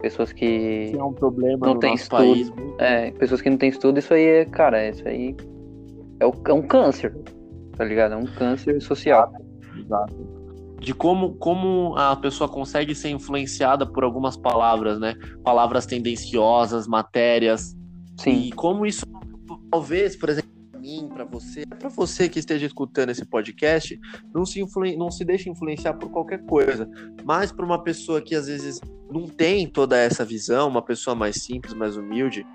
[0.00, 2.16] Pessoas que que é um problema Não no tem estudo.
[2.16, 2.48] país.
[2.50, 5.36] muito é, pessoas que não têm estudo, isso aí é, cara, isso aí
[6.20, 7.14] é, o- é um câncer,
[7.76, 8.12] tá ligado?
[8.14, 9.30] É um câncer social.
[9.76, 10.14] Exato.
[10.80, 15.14] De como, como a pessoa consegue ser influenciada por algumas palavras, né?
[15.42, 17.76] Palavras tendenciosas, matérias.
[18.18, 19.04] Sim, E como isso,
[19.70, 23.98] talvez, por exemplo, para mim, para você, para você que esteja escutando esse podcast,
[24.34, 26.88] não se, influen- não se deixe influenciar por qualquer coisa.
[27.24, 28.80] Mas para uma pessoa que às vezes
[29.10, 32.46] não tem toda essa visão, uma pessoa mais simples, mais humilde,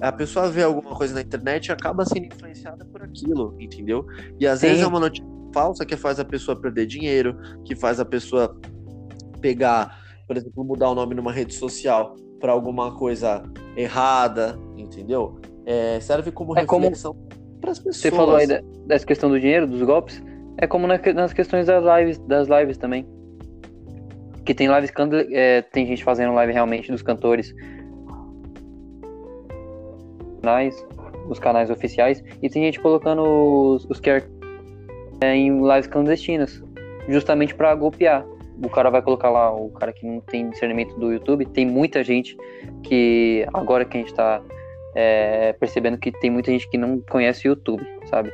[0.00, 4.06] a pessoa vê alguma coisa na internet e acaba sendo influenciada por aquilo, entendeu?
[4.38, 4.68] E às Sim.
[4.68, 8.56] vezes é uma notícia falsa que faz a pessoa perder dinheiro, que faz a pessoa
[9.40, 13.42] pegar, por exemplo, mudar o nome numa rede social para alguma coisa
[13.76, 14.58] errada,
[14.98, 15.38] entendeu?
[15.66, 17.14] É, serve como É reflexão
[17.60, 17.96] para as pessoas.
[17.96, 20.22] você falou aí da- dessa questão do dinheiro, dos golpes,
[20.58, 23.06] é como na nas questões das lives, das lives também.
[24.44, 24.90] Que tem lives,
[25.32, 27.54] é, tem gente fazendo live realmente dos cantores,
[30.42, 30.86] canais,
[31.28, 34.22] os canais oficiais, e tem gente colocando os, os QR
[35.20, 36.62] é, em lives clandestinas,
[37.08, 38.26] justamente pra golpear.
[38.62, 42.02] O cara vai colocar lá, o cara que não tem discernimento do YouTube, tem muita
[42.04, 42.36] gente
[42.82, 44.42] que, agora que a gente tá
[44.94, 48.32] é, percebendo que tem muita gente que não conhece o YouTube, sabe?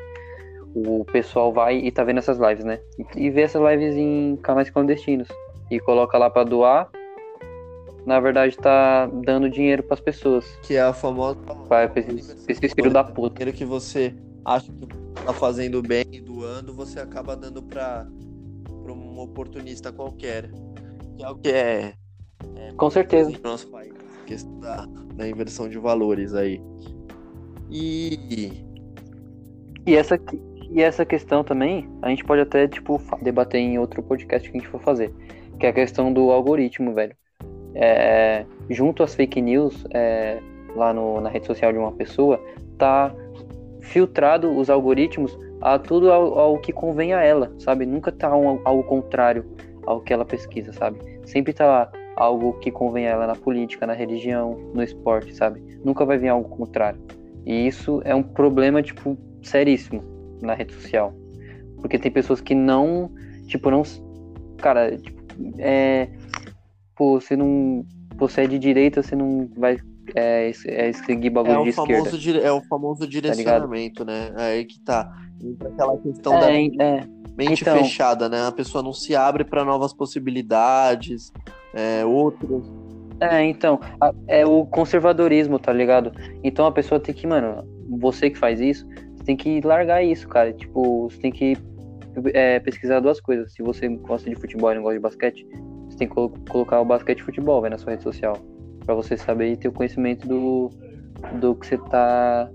[0.74, 2.78] O pessoal vai e tá vendo essas lives, né?
[3.16, 5.28] E, vê essas lives em canais clandestinos.
[5.70, 6.88] E coloca lá pra doar.
[8.04, 10.44] Na verdade, tá dando dinheiro pras pessoas.
[10.62, 13.34] que é a famosa Pra pra esses, pra esses filhos da puta.
[13.38, 14.14] dinheiro que você
[14.44, 14.86] acha que
[15.24, 18.06] tá fazendo bem e doando, você acaba dando para
[18.88, 20.50] um oportunista qualquer.
[21.16, 21.94] Que é o que é
[22.76, 23.30] Com certeza.
[23.30, 23.92] no nosso país,
[24.26, 26.60] questão da, da inversão de valores aí.
[27.70, 28.64] E
[29.86, 30.18] E essa,
[30.70, 34.60] e essa questão também, a gente pode até, tipo, debater em outro podcast que a
[34.60, 35.12] gente for fazer.
[35.58, 37.14] Que é a questão do algoritmo, velho.
[37.74, 40.40] É, junto às fake news, é,
[40.74, 42.40] lá no- na rede social de uma pessoa,
[42.76, 43.14] tá
[43.80, 47.86] filtrado os algoritmos a tudo ao, ao que convém a ela, sabe?
[47.86, 49.44] Nunca tá um, algo contrário
[49.86, 50.98] ao que ela pesquisa, sabe?
[51.24, 55.60] Sempre tá lá algo que convém a ela na política, na religião, no esporte, sabe?
[55.84, 57.00] Nunca vai vir algo contrário.
[57.44, 60.02] E isso é um problema, tipo, seríssimo
[60.42, 61.14] na rede social.
[61.76, 63.10] Porque tem pessoas que não,
[63.46, 63.82] tipo, não.
[64.58, 65.22] Cara, tipo,
[65.58, 66.08] é.
[66.96, 67.84] Pô, você não.
[68.16, 69.78] Você é de direita, você não vai
[70.14, 72.18] é, é, seguir bagulho é de esquerda.
[72.18, 74.32] dire- é o famoso direcionamento, né?
[74.36, 75.12] Aí que tá.
[75.40, 77.06] Entra aquela questão da É, é,
[77.36, 77.76] mente então.
[77.84, 78.46] fechada, né?
[78.46, 81.30] A pessoa não se abre para novas possibilidades,
[81.76, 82.62] é, outras.
[83.20, 83.78] é, então,
[84.26, 86.10] é o conservadorismo, tá ligado?
[86.42, 87.62] Então a pessoa tem que, mano,
[88.00, 90.52] você que faz isso, você tem que largar isso, cara.
[90.52, 91.56] Tipo, você tem que
[92.34, 93.52] é, pesquisar duas coisas.
[93.52, 95.46] Se você gosta de futebol e não gosta de basquete,
[95.88, 98.36] você tem que colo- colocar o basquete e futebol véio, na sua rede social.
[98.84, 100.70] Pra você saber e ter o conhecimento do,
[101.40, 102.50] do que você tá.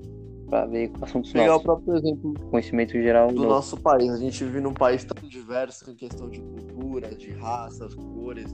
[0.50, 1.64] Pra ver assuntos Pegar o novos.
[1.64, 3.30] próprio exemplo Conhecimento geral.
[3.30, 3.48] do novo.
[3.50, 4.12] nosso país.
[4.12, 8.54] A gente vive num país tão diverso em questão de cultura, de raças, cores.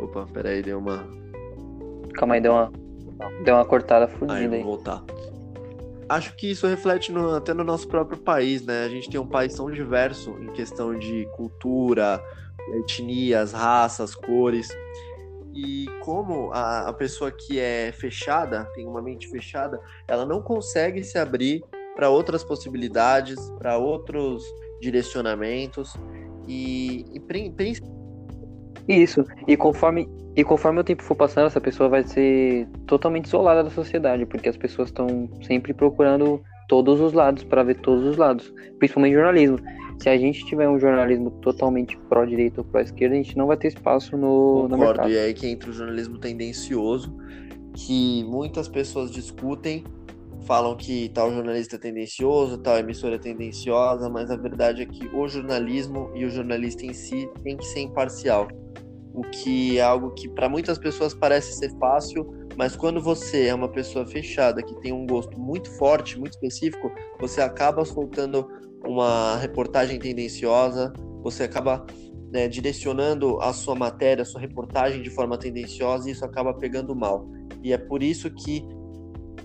[0.00, 1.06] Opa, peraí, deu uma.
[2.14, 2.72] Calma aí, deu uma,
[3.44, 4.62] deu uma cortada Aí, fodida vou aí.
[4.62, 5.04] voltar.
[6.08, 8.84] Acho que isso reflete no- até no nosso próprio país, né?
[8.84, 12.20] A gente tem um país tão diverso em questão de cultura,
[12.74, 14.68] etnias, raças, cores.
[15.54, 21.04] E como a, a pessoa que é fechada, tem uma mente fechada, ela não consegue
[21.04, 21.62] se abrir
[21.94, 24.42] para outras possibilidades, para outros
[24.80, 25.92] direcionamentos.
[26.48, 27.20] E, e
[28.88, 29.24] isso.
[29.46, 33.70] E conforme, e conforme o tempo for passando, essa pessoa vai ser totalmente isolada da
[33.70, 38.52] sociedade, porque as pessoas estão sempre procurando todos os lados, para ver todos os lados,
[38.78, 39.58] principalmente jornalismo.
[39.98, 43.68] Se a gente tiver um jornalismo totalmente pró-direita ou pró-esquerda, a gente não vai ter
[43.68, 44.68] espaço no, Concordo.
[44.68, 45.10] no mercado.
[45.10, 47.14] E aí que entra o jornalismo tendencioso,
[47.74, 49.84] que muitas pessoas discutem,
[50.42, 55.06] falam que tal jornalista é tendencioso, tal emissora é tendenciosa, mas a verdade é que
[55.14, 58.48] o jornalismo e o jornalista em si tem que ser imparcial
[59.12, 62.26] o que é algo que para muitas pessoas parece ser fácil,
[62.56, 66.90] mas quando você é uma pessoa fechada, que tem um gosto muito forte, muito específico,
[67.18, 68.48] você acaba soltando
[68.86, 70.92] uma reportagem tendenciosa,
[71.22, 71.84] você acaba
[72.32, 76.94] né, direcionando a sua matéria, a sua reportagem de forma tendenciosa e isso acaba pegando
[76.94, 77.28] mal.
[77.62, 78.64] E é por isso que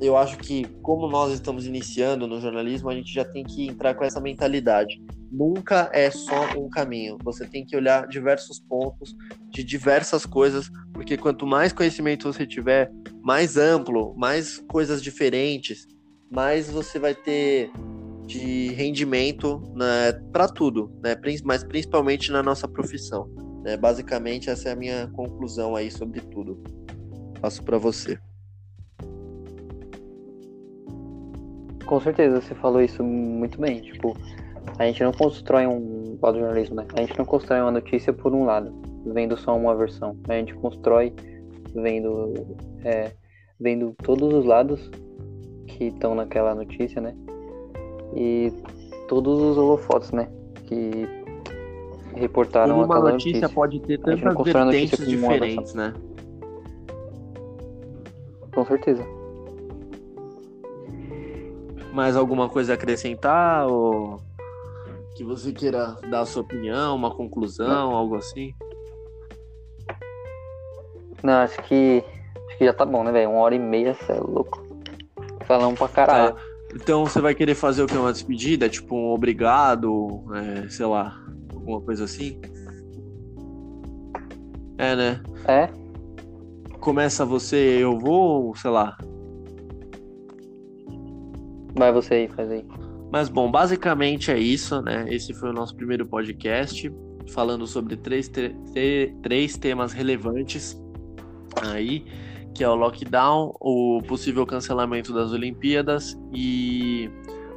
[0.01, 3.95] eu acho que, como nós estamos iniciando no jornalismo, a gente já tem que entrar
[3.95, 4.99] com essa mentalidade
[5.35, 7.17] nunca é só um caminho.
[7.23, 9.15] Você tem que olhar diversos pontos
[9.49, 12.89] de diversas coisas, porque quanto mais conhecimento você tiver,
[13.21, 15.85] mais amplo, mais coisas diferentes,
[16.31, 17.69] mais você vai ter
[18.25, 21.15] de rendimento né, para tudo, né?
[21.43, 23.27] mas principalmente na nossa profissão.
[23.63, 23.77] Né?
[23.77, 26.63] Basicamente, essa é a minha conclusão aí sobre tudo.
[27.41, 28.17] Passo para você.
[31.85, 33.81] Com certeza, você falou isso muito bem.
[33.81, 34.15] Tipo,
[34.77, 36.87] a gente não constrói um lado jornalismo, né?
[36.95, 38.73] A gente não constrói uma notícia por um lado,
[39.05, 40.17] vendo só uma versão.
[40.27, 41.13] A gente constrói
[41.73, 42.33] vendo,
[42.83, 43.11] é,
[43.59, 44.89] vendo todos os lados
[45.67, 47.15] que estão naquela notícia, né?
[48.15, 48.51] E
[49.07, 50.27] todos os holofotes, né?
[50.65, 51.07] Que
[52.15, 53.55] reportaram uma aquela notícia, notícia.
[53.55, 55.93] pode ter tantas vertentes diferentes, né?
[58.53, 59.05] Com certeza.
[61.95, 64.19] Mais alguma coisa a acrescentar ou
[65.15, 68.53] que você queira dar a sua opinião, uma conclusão, algo assim?
[71.23, 72.03] Não, acho que
[72.49, 73.29] acho que já tá bom, né, velho?
[73.29, 74.61] Uma hora e meia, você é louco.
[75.45, 76.35] Falamos pra caralho.
[76.35, 76.41] Tá.
[76.75, 77.95] Então você vai querer fazer o que?
[77.95, 78.67] Uma despedida?
[78.67, 81.17] Tipo um obrigado, é, sei lá,
[81.53, 82.41] alguma coisa assim?
[84.77, 85.23] É, né?
[85.47, 85.69] É.
[86.81, 88.97] Começa você, eu vou, sei lá.
[91.75, 92.65] Vai você aí, faz aí.
[93.11, 95.05] Mas bom, basicamente é isso, né?
[95.09, 96.91] Esse foi o nosso primeiro podcast
[97.31, 98.31] falando sobre três,
[99.21, 100.79] três temas relevantes
[101.61, 102.05] aí,
[102.53, 107.09] que é o lockdown, o possível cancelamento das Olimpíadas e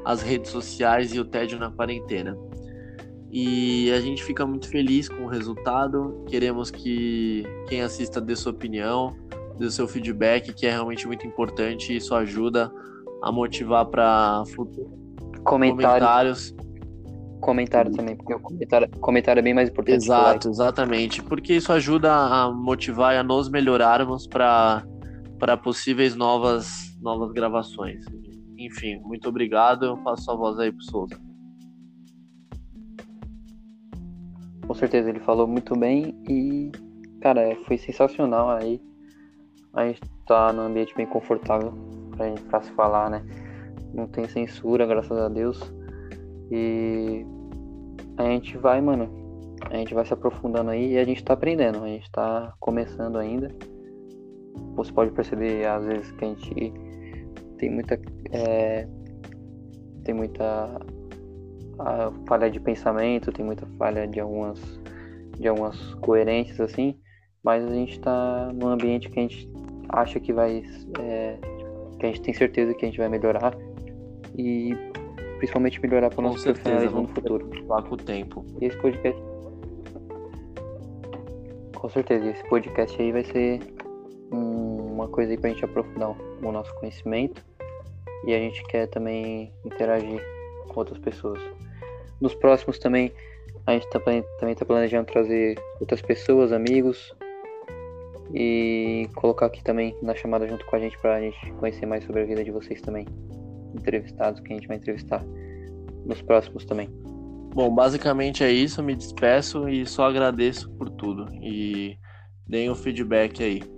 [0.05, 2.37] as redes sociais e o tédio na quarentena.
[3.31, 6.25] E a gente fica muito feliz com o resultado.
[6.29, 9.15] Queremos que quem assista dê sua opinião,
[9.59, 11.93] dê seu feedback, que é realmente muito importante.
[11.93, 12.73] E isso ajuda
[13.23, 14.99] a motivar para futuro
[15.45, 16.55] Comentários.
[17.41, 20.05] Comentário também, porque o comentário, comentário é bem mais importante.
[20.05, 21.23] Exato, exatamente.
[21.23, 24.83] Porque isso ajuda a motivar e a nos melhorarmos para
[25.63, 28.05] possíveis novas, novas gravações.
[28.59, 29.87] Enfim, muito obrigado.
[29.87, 31.21] Eu passo a voz aí pro Souza.
[34.67, 36.73] Com certeza, ele falou muito bem e,
[37.21, 38.83] cara, foi sensacional aí.
[39.73, 41.73] A gente tá num ambiente bem confortável
[42.49, 43.25] pra se falar, né?
[43.93, 45.61] não tem censura, graças a Deus.
[46.51, 47.25] E
[48.17, 49.09] a gente vai, mano,
[49.71, 53.19] a gente vai se aprofundando aí e a gente tá aprendendo, a gente tá começando
[53.19, 53.55] ainda.
[54.75, 56.73] Você pode perceber às vezes que a gente
[57.59, 58.01] tem muita
[58.31, 58.87] é,
[60.05, 60.81] tem muita
[62.27, 64.59] falha de pensamento, tem muita falha de algumas
[65.39, 66.99] de algumas coerências assim,
[67.43, 69.51] mas a gente tá num ambiente que a gente
[69.89, 70.63] acha que vai
[71.01, 71.39] é,
[71.99, 73.57] que a gente tem certeza que a gente vai melhorar
[74.37, 74.77] e
[75.39, 77.51] principalmente melhorar para o nosso profissionalismo no futuro.
[77.67, 78.45] Lá com o tempo.
[78.61, 79.23] E esse podcast.
[81.77, 83.61] Com certeza, esse podcast aí vai ser
[84.31, 86.11] uma coisa aí para a gente aprofundar
[86.43, 87.45] o nosso conhecimento
[88.27, 90.21] e a gente quer também interagir
[90.69, 91.41] com outras pessoas.
[92.21, 93.13] Nos próximos também
[93.65, 97.15] a gente tá, também está planejando trazer outras pessoas, amigos
[98.35, 102.05] e colocar aqui também na chamada junto com a gente para a gente conhecer mais
[102.05, 103.07] sobre a vida de vocês também
[103.75, 105.25] entrevistados que a gente vai entrevistar
[106.05, 106.89] nos próximos também.
[107.55, 108.83] Bom, basicamente é isso.
[108.83, 111.27] Me despeço e só agradeço por tudo.
[111.43, 111.99] E
[112.47, 113.78] deem o feedback aí.